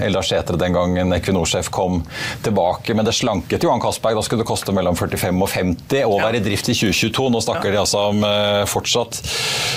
Eldar 0.06 0.24
Sætre 0.24 0.56
den 0.62 0.78
gangen 0.78 1.12
Equinor-sjef 1.18 1.68
kom 1.76 2.06
tilbake 2.46 2.96
med 2.96 3.10
det 3.10 3.18
slanket 3.18 3.66
Johan 3.68 3.84
Castberg. 3.84 4.16
Da 4.16 4.24
skulle 4.24 4.46
det 4.46 4.48
koste 4.48 4.72
mellom 4.72 4.96
45 4.96 5.44
og 5.44 5.52
50 5.52 6.06
og 6.08 6.22
være 6.24 6.40
i 6.40 6.46
drift 6.46 6.72
i 6.72 6.78
2022. 6.78 7.28
Nå 7.36 7.44
snakker 7.44 7.68
ja. 7.68 7.74
de 7.76 7.82
altså 7.84 8.06
om 8.14 8.24
uh, 8.24 8.64
fortsatt 8.72 9.20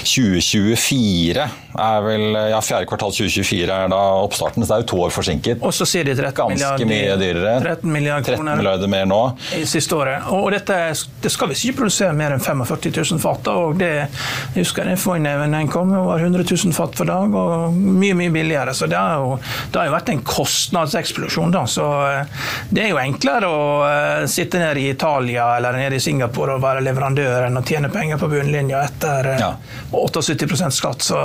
2024 0.07 1.49
er 1.75 2.07
vel 2.07 2.39
Ja, 2.53 2.61
fjerde 2.63 2.87
kvartal 2.87 3.11
2024 3.11 3.67
er 3.67 3.91
da 3.91 4.01
oppstarten, 4.23 4.63
så 4.63 4.71
det 4.71 4.77
er 4.77 4.85
jo 4.85 4.89
to 4.93 5.03
år 5.09 5.15
forsinket. 5.17 5.59
Og 5.67 5.75
så 5.75 5.89
sier 5.91 6.07
de 6.07 6.15
13 6.15 6.55
Ganske 6.55 6.87
milliarder, 6.87 6.87
mye 6.87 7.19
dyrere. 7.19 7.59
13 7.67 7.95
milliarder 7.99 8.39
13 8.39 8.63
milliarder 8.63 8.95
mer 8.95 9.11
nå. 9.11 9.21
I 9.59 9.65
siste 9.67 9.99
året. 9.99 10.31
Og 10.31 10.53
dette 10.55 10.79
det 11.25 11.35
skal 11.35 11.51
visst 11.51 11.64
ikke 11.65 11.83
produsere 11.83 12.17
mer 12.17 12.35
enn 12.35 12.43
45 12.43 12.93
000 12.95 13.23
fat. 13.23 13.49
og 13.53 13.79
det 13.81 13.93
jeg 13.95 14.63
husker 14.63 14.89
jeg 14.89 15.01
FOI-neven 15.01 15.55
den 15.55 15.71
kom, 15.71 15.91
var 15.91 16.23
100 16.23 16.45
000 16.47 16.75
fat 16.77 16.95
for 16.99 17.09
dag, 17.09 17.35
og 17.35 17.75
mye 17.75 18.15
mye 18.19 18.33
billigere. 18.35 18.75
Så 18.75 18.87
det 18.91 18.99
har 18.99 19.23
jo, 19.23 19.39
det 19.73 19.81
har 19.81 19.89
jo 19.89 19.95
vært 19.97 20.13
en 20.13 20.23
kostnadseksplosjon. 20.27 21.55
da, 21.55 21.65
så 21.71 21.89
eh, 22.11 22.45
Det 22.69 22.85
er 22.85 22.93
jo 22.93 23.01
enklere 23.03 23.51
å 23.51 23.65
uh, 23.83 24.27
sitte 24.31 24.61
nede 24.63 24.83
i 24.83 24.91
Italia 24.93 25.49
eller 25.57 25.77
nede 25.79 25.99
i 25.99 26.05
Singapore 26.05 26.57
og 26.57 26.63
være 26.65 26.85
leverandør 26.85 27.49
enn 27.49 27.61
å 27.61 27.65
tjene 27.67 27.91
penger 27.93 28.21
på 28.21 28.31
bunnlinja 28.31 28.85
etter 28.87 29.33
uh, 29.35 29.43
ja. 29.43 29.53
78% 29.91 30.79
skatt. 30.79 31.05
Så 31.11 31.21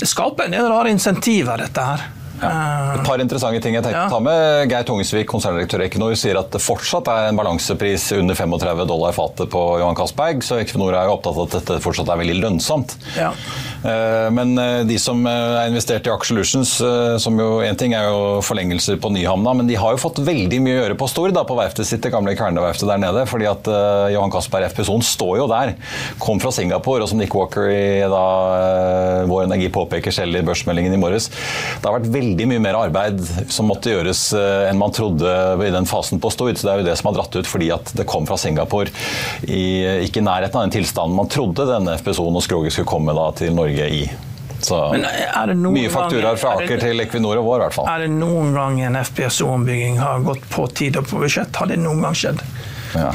det 0.00 0.10
skaper 0.10 0.48
en 0.48 0.58
del 0.58 0.68
rare 0.70 0.92
insentiver, 0.94 1.66
dette 1.66 1.88
her. 1.92 2.06
Ja. 2.40 2.94
Et 2.96 3.04
par 3.06 3.20
interessante 3.22 3.60
ting 3.62 3.76
jeg 3.76 3.84
tenkte 3.84 3.98
ja. 3.98 4.06
å 4.08 4.12
ta 4.12 4.20
med. 4.22 4.70
Geir 4.70 4.86
Tungesvik, 4.88 5.28
konserndirektør 5.30 5.84
i 5.84 5.88
Equinor, 5.88 6.16
sier 6.18 6.38
at 6.40 6.50
det 6.54 6.62
fortsatt 6.62 7.08
er 7.12 7.28
en 7.30 7.38
balansepris 7.38 8.10
under 8.18 8.38
35 8.38 8.84
dollar 8.90 9.14
fatet 9.16 9.50
på 9.52 9.62
Johan 9.82 9.98
Castberg, 9.98 10.42
så 10.46 10.58
Equinor 10.62 10.96
er 10.96 11.08
jo 11.08 11.16
opptatt 11.18 11.38
av 11.38 11.46
at 11.46 11.56
dette 11.60 11.78
fortsatt 11.84 12.10
er 12.10 12.20
veldig 12.24 12.38
lønnsomt. 12.42 12.96
Ja. 13.18 13.30
Eh, 13.84 14.30
men 14.32 14.58
eh, 14.58 14.80
de 14.88 14.96
som 15.00 15.20
eh, 15.28 15.56
er 15.60 15.68
investert 15.68 16.06
i 16.08 16.12
Aker 16.12 16.40
som 17.20 17.40
jo 17.40 17.48
en 17.64 17.78
ting 17.78 17.92
er 17.96 18.08
jo 18.08 18.40
forlengelser 18.44 18.96
på 19.00 19.10
Nyhamna, 19.12 19.52
men 19.58 19.68
de 19.68 19.76
har 19.76 19.94
jo 19.94 20.00
fått 20.00 20.22
veldig 20.24 20.60
mye 20.64 20.78
å 20.78 20.80
gjøre 20.82 20.96
på 21.00 21.08
Stord, 21.10 21.34
da, 21.36 21.44
på 21.44 21.56
verftet 21.58 21.88
sitt, 21.88 22.02
det 22.04 22.12
gamle 22.14 22.32
Kværner-verftet 22.38 22.88
der 22.88 23.02
nede. 23.02 23.26
fordi 23.28 23.48
at 23.50 23.68
Johan 24.12 24.32
Castberg 24.32 24.70
FPSON 24.72 25.04
står 25.04 25.38
jo 25.42 25.48
der. 25.50 25.74
Kom 26.22 26.40
fra 26.40 26.52
Singapore, 26.54 27.04
og 27.04 27.10
som 27.10 27.20
Nick 27.20 27.34
Walker 27.36 27.68
i 27.70 28.00
da, 28.10 28.24
Vår 29.28 29.46
Energi 29.46 29.68
påpeker 29.74 30.14
selv 30.14 30.38
i 30.38 30.44
børsmeldingen 30.46 30.94
i 30.94 31.00
morges, 31.00 31.28
det 31.28 31.84
har 31.84 31.98
vært 31.98 32.10
veldig 32.14 32.48
mye 32.50 32.62
mer 32.64 32.78
arbeid 32.78 33.20
som 33.52 33.68
måtte 33.68 33.92
gjøres 33.92 34.26
enn 34.34 34.80
man 34.80 34.94
trodde 34.94 35.34
i 35.64 35.72
den 35.74 35.88
fasen 35.88 36.22
på 36.22 36.32
Stord. 36.32 36.56
Så 36.58 36.68
det 36.68 36.74
er 36.74 36.82
jo 36.82 36.88
det 36.88 36.96
som 37.00 37.10
har 37.10 37.18
dratt 37.18 37.36
ut 37.36 37.50
fordi 37.50 37.70
at 37.74 37.94
det 37.98 38.08
kom 38.08 38.28
fra 38.28 38.38
Singapore 38.40 38.92
i, 39.44 39.84
ikke 40.06 40.22
i 40.22 40.26
nærheten 40.26 40.60
av 40.60 40.66
den 40.66 40.76
tilstanden 40.78 41.18
man 41.18 41.30
trodde 41.32 41.68
denne 41.68 41.98
FPSO-en 42.00 42.40
og 42.40 42.44
skroget 42.44 42.74
skulle 42.74 42.90
komme 42.90 43.14
da, 43.16 43.28
til 43.38 43.54
Norge 43.56 43.73
i. 43.82 44.04
Så 44.64 44.78
mye 44.94 45.90
fakturaer 45.92 46.38
fra 46.40 46.54
Aker 46.56 46.80
til 46.80 47.02
Equinor 47.04 47.36
og 47.42 47.48
vår, 47.50 47.58
i 47.58 47.64
hvert 47.66 47.76
fall. 47.76 47.88
Er 47.90 48.06
det 48.06 48.14
noen 48.14 48.54
gang 48.56 48.80
en 48.86 48.96
FPSO-ombygging 49.02 49.98
har 50.00 50.24
gått 50.24 50.46
på 50.52 50.64
tid 50.72 50.96
og 51.00 51.08
på 51.10 51.20
budsjett? 51.20 51.52
Har 51.60 51.68
det 51.68 51.76
noen 51.82 52.00
gang 52.06 52.16
skjedd? 52.16 52.40
Ja. 52.94 53.10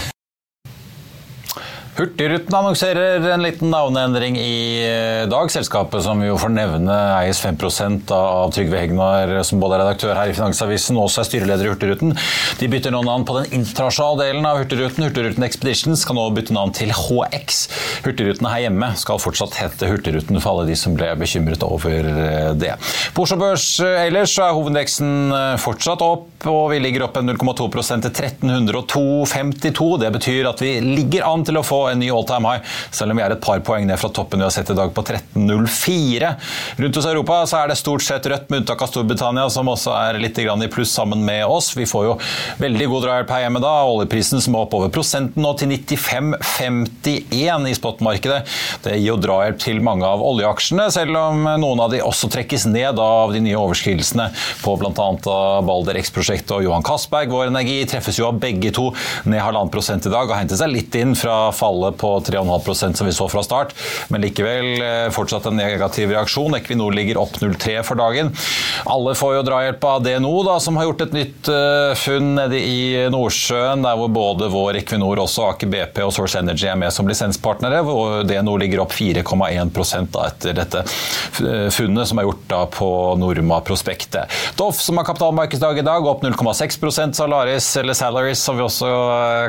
Hurtigruten 1.99 2.55
annonserer 2.55 3.25
en 3.27 3.41
liten 3.43 3.73
navneendring 3.73 4.37
i 4.39 4.87
eh, 4.87 5.25
dag. 5.27 5.49
Selskapet 5.51 5.99
som 6.05 6.21
vi 6.23 6.29
jo 6.29 6.37
får 6.39 6.53
nevne 6.55 6.95
eies 7.17 7.41
5% 7.43 8.13
av 8.15 8.53
Trygve 8.55 8.79
Hegnar, 8.79 9.33
som 9.43 9.59
både 9.59 9.75
er 9.75 9.81
redaktør 9.83 10.15
her 10.15 10.31
i 10.31 10.35
Finansavisen 10.37 10.95
og 10.95 11.09
også 11.09 11.25
er 11.25 11.27
styreleder 11.27 11.67
i 11.67 11.73
Hurtigruten. 11.73 12.13
De 12.61 12.69
bytter 12.71 12.95
nå 12.95 13.01
navn 13.03 13.25
på 13.27 13.35
den 13.35 13.49
internasjonale 13.57 14.29
delen 14.29 14.47
av 14.47 14.61
Hurtigruten. 14.61 15.09
Hurtigruten 15.09 15.43
Expeditions 15.43 16.05
skal 16.05 16.15
nå 16.15 16.23
bytte 16.37 16.55
navn 16.55 16.71
til 16.77 16.93
HX. 16.95 17.59
Hurtigruten 18.07 18.47
her 18.47 18.63
hjemme 18.69 18.93
skal 19.03 19.19
fortsatt 19.19 19.59
hete 19.59 19.91
Hurtigruten 19.91 20.39
for 20.39 20.53
alle 20.53 20.69
de 20.71 20.79
som 20.79 20.95
ble 20.95 21.11
bekymret 21.19 21.67
over 21.67 22.07
eh, 22.13 22.53
det. 22.55 22.77
På 23.11 23.27
Oslo 23.27 23.41
Børs 23.43 23.67
eh, 23.83 24.05
ellers 24.05 24.37
er 24.39 24.55
hovedindeksen 24.55 25.35
fortsatt 25.59 26.07
opp, 26.07 26.47
og 26.47 26.71
vi 26.71 26.79
ligger 26.79 27.09
opp 27.09 27.19
0,2% 27.19 28.07
til 28.07 28.31
1302,52. 28.31 29.91
Det 30.05 30.15
betyr 30.15 30.51
at 30.55 30.63
vi 30.63 30.77
ligger 30.79 31.27
an 31.27 31.43
til 31.43 31.59
å 31.59 31.67
få 31.67 31.88
en 31.93 32.01
ny 32.01 32.11
all 32.13 32.27
time 32.27 32.49
high, 32.49 32.77
selv 32.91 33.13
om 33.13 33.19
vi 33.19 33.25
er 33.25 33.35
et 33.35 33.43
par 33.43 33.59
poeng 33.65 33.87
ned 33.89 33.99
fra 33.99 34.11
toppen 34.13 34.39
vi 34.39 34.47
har 34.47 34.53
sett 34.53 34.69
i 34.71 34.77
dag 34.77 34.93
på 34.95 35.03
13,04. 35.03 36.33
Rundt 36.79 36.99
hos 36.99 37.09
Europa 37.09 37.41
så 37.49 37.61
er 37.61 37.71
det 37.71 37.79
stort 37.79 38.05
sett 38.05 38.27
rødt, 38.29 38.49
med 38.49 38.63
unntak 38.63 38.81
av 38.83 38.91
Storbritannia, 38.91 39.49
som 39.53 39.69
også 39.71 39.93
er 39.97 40.19
litt 40.21 40.37
i 40.39 40.67
pluss 40.71 40.91
sammen 40.95 41.23
med 41.25 41.45
oss. 41.45 41.73
Vi 41.77 41.85
får 41.89 42.05
jo 42.05 42.15
veldig 42.59 42.87
god 42.91 43.03
drahjelp 43.05 43.33
her 43.33 43.43
hjemme 43.45 43.61
da. 43.63 43.73
Oljeprisen 43.89 44.41
som 44.43 44.55
er 44.55 44.65
oppover 44.65 44.91
prosenten 44.93 45.43
nå 45.43 45.53
til 45.59 45.73
95,51 45.75 47.69
i 47.69 47.75
spotmarkedet. 47.77 48.39
Det 48.85 48.95
gir 48.97 49.09
jo 49.11 49.17
drahjelp 49.21 49.59
til 49.61 49.81
mange 49.85 50.07
av 50.07 50.23
oljeaksjene, 50.25 50.89
selv 50.93 51.17
om 51.19 51.43
noen 51.61 51.83
av 51.83 51.89
de 51.93 52.01
også 52.05 52.29
trekkes 52.31 52.67
ned 52.69 52.99
av 53.01 53.33
de 53.35 53.41
nye 53.43 53.59
overskridelsene 53.59 54.29
på 54.63 54.75
bl.a. 54.79 55.09
Balder 55.65 55.99
X-prosjektet 56.01 56.55
og 56.55 56.63
Johan 56.65 56.85
Castberg. 56.85 57.31
Vår 57.33 57.51
Energi 57.51 57.79
treffes 57.89 58.19
jo 58.19 58.27
av 58.29 58.39
begge 58.41 58.71
to 58.75 58.89
ned 59.29 59.41
halvannen 59.43 59.71
prosent 59.73 60.05
i 60.07 60.13
dag 60.13 60.25
og 60.29 60.37
hentet 60.37 60.59
seg 60.59 60.69
litt 60.73 60.93
inn 60.99 61.15
fra 61.17 61.49
fallet 61.55 61.78
fallet 61.79 61.97
på 61.97 62.19
3,5% 62.19 62.93
som 62.93 63.07
vi 63.07 63.13
så 63.13 63.27
fra 63.29 63.43
start, 63.43 63.73
men 64.09 64.21
likevel 64.21 64.81
eh, 64.81 65.09
fortsatt 65.11 65.45
en 65.45 65.57
negativ 65.57 66.11
reaksjon. 66.11 66.55
Equinor 66.55 66.93
ligger 66.93 67.17
opp 67.17 67.39
0,3 67.39 67.81
for 67.83 67.95
dagen. 67.95 68.31
Alle 68.85 69.15
får 69.15 69.35
jo 69.35 69.43
drahjelp 69.47 69.83
av 69.83 70.03
DNO, 70.03 70.43
da, 70.43 70.59
som 70.59 70.77
har 70.77 70.89
gjort 70.89 71.05
et 71.07 71.15
nytt 71.15 71.49
uh, 71.51 71.93
funn 71.97 72.33
nede 72.37 72.59
i 72.59 73.07
Nordsjøen, 73.11 73.83
der 73.83 73.97
hvor 73.99 74.11
både 74.13 74.49
vår 74.51 74.81
Equinor, 74.81 75.19
også 75.23 75.49
Aker 75.53 75.69
BP 75.71 76.01
og 76.05 76.13
Source 76.15 76.39
Energy 76.39 76.67
er 76.69 76.77
med 76.79 76.93
som 76.93 77.07
lisenspartnere. 77.09 77.81
hvor 77.85 78.23
DNO 78.27 78.55
ligger 78.59 78.83
opp 78.83 78.93
4,1% 78.95 80.19
etter 80.25 80.55
dette 80.57 80.83
eh, 80.83 81.67
funnet 81.73 82.09
som 82.09 82.19
er 82.19 82.27
gjort 82.27 82.45
da 82.51 82.61
på 82.71 82.89
Norma-prospektet. 83.19 84.31
Doff, 84.59 84.81
som 84.83 84.99
har 84.99 85.07
kapitalmarkedsdag 85.07 85.81
i 85.81 85.85
dag, 85.85 86.07
opp 86.07 86.23
0,6% 86.25 87.17
Salaris, 87.17 87.69
eller 87.79 87.97
Salaries 87.97 88.43
som 88.43 88.57
vi 88.59 88.65
også 88.65 88.89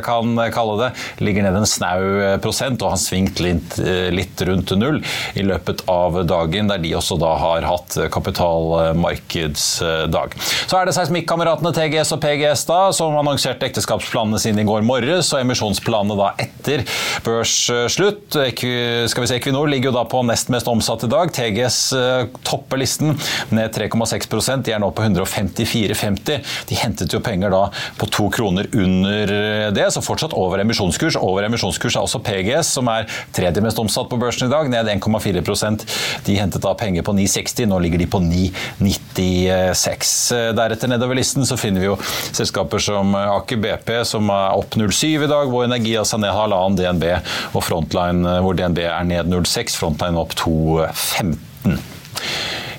kan 0.07 0.39
kalle 0.55 0.77
det, 0.81 0.91
ligger 1.25 1.47
ned 1.47 1.61
en 1.61 1.69
snau 1.69 2.20
og 2.21 2.91
har 2.91 2.99
svingt 3.01 3.41
litt, 3.43 3.79
litt, 4.15 4.43
rundt 4.47 4.71
null 4.79 5.01
i 5.39 5.43
løpet 5.45 5.83
av 5.91 6.25
dagen, 6.29 6.69
der 6.71 6.79
de 6.83 6.95
også 6.97 7.17
da 7.21 7.35
har 7.41 7.63
hatt 7.67 7.97
kapitalmarkedsdag. 8.13 10.35
Så 10.41 10.79
er 10.79 10.85
det 10.87 10.95
seismikkameratene 10.97 11.73
TGS 11.77 12.13
og 12.17 12.21
PGS 12.23 12.63
da, 12.69 12.81
som 12.97 13.17
annonserte 13.21 13.67
ekteskapsplanene 13.69 14.39
sine 14.43 14.61
i 14.63 14.69
går 14.69 14.83
morges, 14.87 15.33
og 15.35 15.41
emisjonsplanene 15.45 16.17
da 16.19 16.29
etter 16.41 16.79
børsslutt. 17.27 18.29
Skal 18.35 19.25
vi 19.25 19.31
se, 19.31 19.39
Equinor 19.41 19.67
ligger 19.71 19.89
jo 19.91 19.97
da 19.99 20.05
på 20.09 20.19
nest 20.27 20.49
mest 20.53 20.69
omsatt 20.71 21.05
i 21.07 21.11
dag. 21.11 21.33
TGS 21.35 21.79
eh, 21.97 22.29
topper 22.47 22.81
listen 22.81 23.09
ned 23.55 23.69
3,6 23.77 24.65
De 24.67 24.75
er 24.75 24.83
nå 24.83 24.91
på 24.95 25.05
154,50. 25.07 26.51
De 26.69 26.81
hentet 26.81 27.15
jo 27.15 27.23
penger 27.25 27.53
da 27.55 27.63
på 28.01 28.09
to 28.11 28.29
kroner 28.33 28.69
under 28.73 29.35
det, 29.75 29.89
så 29.93 30.03
fortsatt 30.05 30.35
over 30.37 30.63
emisjonskurs. 30.63 31.19
Over 31.21 31.49
emisjonskurs 31.49 31.99
er 32.01 32.07
også 32.07 32.23
PGS, 32.25 32.73
som 32.79 32.89
er 32.91 33.09
tredje 33.37 33.63
mest 33.65 33.79
omsatt 33.81 34.09
på 34.11 34.19
børsen 34.21 34.49
i 34.49 34.53
dag, 34.53 34.71
ned 34.73 34.89
1,4% 34.97 35.85
De 36.27 36.37
hentet 36.39 36.65
da 36.65 36.75
penger 36.79 37.05
på 37.07 37.15
9,60, 37.17 37.67
nå 37.71 37.79
ligger 37.85 38.01
de 38.03 38.09
på 38.11 38.23
9,96. 38.25 40.15
Deretter 40.57 40.89
nedover 40.91 41.19
listen 41.19 41.47
så 41.49 41.59
finner 41.61 41.85
vi 41.85 41.91
jo 41.91 41.99
selskaper 42.31 42.83
som 42.83 43.15
Aker 43.21 43.61
BP, 43.61 43.95
som 44.09 44.31
er 44.33 44.57
opp 44.59 44.77
0,7 44.79 45.27
i 45.27 45.31
dag, 45.31 45.47
hvor 45.51 45.67
Energi 45.67 45.97
altså 46.01 46.21
ned 46.21 46.35
halvannen 46.35 46.79
DNB, 46.81 47.07
og 47.55 47.65
Frontline, 47.67 48.41
hvor 48.45 48.57
DNB 48.59 48.85
er 48.89 49.09
ned 49.09 49.31
0,6, 49.33 49.79
Frontline 49.81 50.21
opp 50.21 50.37
2,15. 50.41 51.90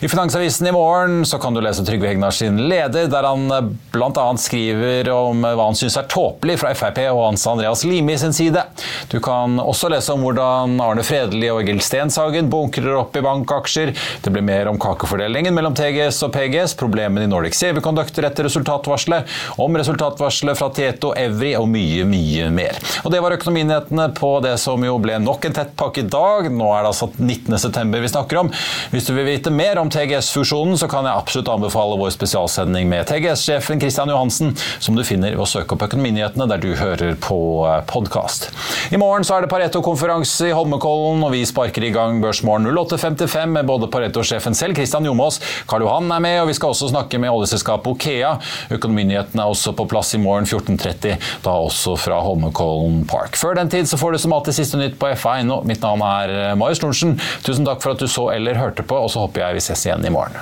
I 0.04 0.08
Finansavisen 0.08 0.68
i 0.68 0.72
morgen 0.72 1.26
så 1.26 1.38
kan 1.38 1.54
du 1.54 1.60
lese 1.62 1.84
Trygve 1.86 2.08
Hegnar 2.08 2.32
sin 2.32 2.56
leder, 2.58 3.06
der 3.06 3.24
han 3.24 3.52
eh, 3.54 3.68
bl.a. 3.94 4.24
skriver 4.38 5.12
om 5.14 5.44
hva 5.46 5.68
han 5.68 5.76
syns 5.78 5.94
er 6.00 6.08
tåpelig 6.10 6.56
fra 6.58 6.72
Frp 6.74 6.98
og 7.12 7.20
Hans 7.20 7.44
Andreas 7.46 7.84
Limi 7.86 8.16
sin 8.18 8.34
side. 8.34 8.64
Du 9.12 9.20
kan 9.22 9.60
også 9.62 9.92
lese 9.94 10.10
om 10.16 10.26
hvordan 10.26 10.82
Arne 10.82 11.04
Fredelig 11.06 11.52
og 11.54 11.62
Egil 11.62 11.84
Stenshagen 11.86 12.50
bunkrer 12.50 12.96
opp 12.98 13.20
i 13.20 13.22
bankaksjer. 13.22 13.92
Det 14.26 14.34
blir 14.34 14.42
mer 14.48 14.72
om 14.72 14.80
kakefordelingen 14.82 15.54
mellom 15.54 15.78
TGS 15.78 16.24
og 16.26 16.34
PGS, 16.34 16.74
problemene 16.82 17.28
i 17.28 17.30
Nordic 17.30 17.60
Semiconductor 17.62 18.26
etter 18.26 18.50
resultatvarselet, 18.50 19.30
om 19.62 19.78
resultatvarselet 19.78 20.58
fra 20.58 20.72
Tieto, 20.80 21.14
Evry 21.14 21.54
og 21.60 21.70
mye, 21.70 22.10
mye 22.10 22.50
mer. 22.58 22.82
Og 23.06 23.14
Det 23.14 23.22
var 23.22 23.38
økonominyhetene 23.38 24.10
på 24.18 24.34
det 24.48 24.56
som 24.66 24.82
jo 24.82 24.98
ble 25.06 25.22
nok 25.22 25.46
en 25.46 25.60
tettpakket 25.62 26.10
dag. 26.10 26.50
Nå 26.50 26.74
er 26.74 26.88
det 26.88 26.96
altså 26.96 27.12
19.9 27.22 28.02
vi 28.02 28.14
snakker 28.18 28.42
om. 28.42 28.54
Hvis 28.90 29.06
du 29.06 29.14
vil 29.14 29.30
vite 29.30 29.54
mer 29.54 29.78
om 29.78 29.91
TGS-fusjonen, 29.92 30.78
så 30.80 30.88
kan 30.92 31.06
jeg 31.08 31.18
absolutt 31.18 31.50
anbefale 31.52 31.98
vår 32.00 32.14
spesialsending 32.16 32.88
med 32.90 33.08
TGS-sjefen 33.10 33.82
Christian 33.82 34.12
Johansen, 34.12 34.54
som 34.80 34.96
du 34.98 35.04
finner 35.08 35.36
ved 35.36 35.44
å 35.44 35.50
søke 35.50 35.76
opp 35.76 35.86
Økonominyhetene 35.88 36.48
der 36.50 36.62
du 36.62 36.70
hører 36.80 37.18
på 37.20 37.40
eh, 37.68 37.82
podkast. 37.90 38.50
I 38.92 39.00
morgen 39.02 39.26
så 39.28 39.38
er 39.38 39.46
det 39.46 39.52
Pareto-konferanse 39.52 40.50
i 40.50 40.56
Holmenkollen, 40.56 41.24
og 41.26 41.34
vi 41.36 41.44
sparker 41.48 41.86
i 41.88 41.92
gang 41.96 42.22
Børsmorgen 42.24 42.70
08.55 42.72 43.56
med 43.58 43.68
både 43.70 43.90
Pareto-sjefen 43.92 44.58
selv, 44.58 44.78
Christian 44.80 45.08
Jomås, 45.08 45.42
Karl 45.70 45.86
Johan 45.86 46.12
er 46.16 46.24
med, 46.24 46.38
og 46.44 46.52
vi 46.52 46.58
skal 46.58 46.76
også 46.76 46.92
snakke 46.94 47.20
med 47.22 47.34
oljeselskapet 47.34 47.92
Okea. 47.92 48.36
Økonominyhetene 48.78 49.44
er 49.44 49.56
også 49.56 49.76
på 49.78 49.88
plass 49.92 50.14
i 50.16 50.22
morgen 50.22 50.48
14.30, 50.48 51.18
da 51.44 51.58
også 51.68 51.98
fra 52.00 52.22
Holmenkollen 52.24 53.04
Park. 53.10 53.40
Før 53.40 53.60
den 53.60 53.72
tid 53.72 53.90
så 53.90 54.00
får 54.00 54.16
du 54.16 54.22
som 54.24 54.36
alltid 54.38 54.60
siste 54.62 54.80
nytt 54.80 54.98
på 55.02 55.12
FA.no. 55.20 55.62
Mitt 55.68 55.84
navn 55.84 56.04
er 56.06 56.36
eh, 56.38 56.56
Marius 56.60 56.84
Lorentzen. 56.84 57.18
Tusen 57.46 57.68
takk 57.68 57.84
for 57.84 57.96
at 57.96 58.02
du 58.02 58.08
så 58.12 58.30
eller 58.36 58.60
hørte 58.60 58.86
på, 58.88 58.98
og 58.98 59.12
så 59.12 59.26
håper 59.26 59.46
jeg 59.46 59.60
vi 59.60 59.66
igjen 59.86 60.06
i 60.06 60.10
morgen. 60.10 60.42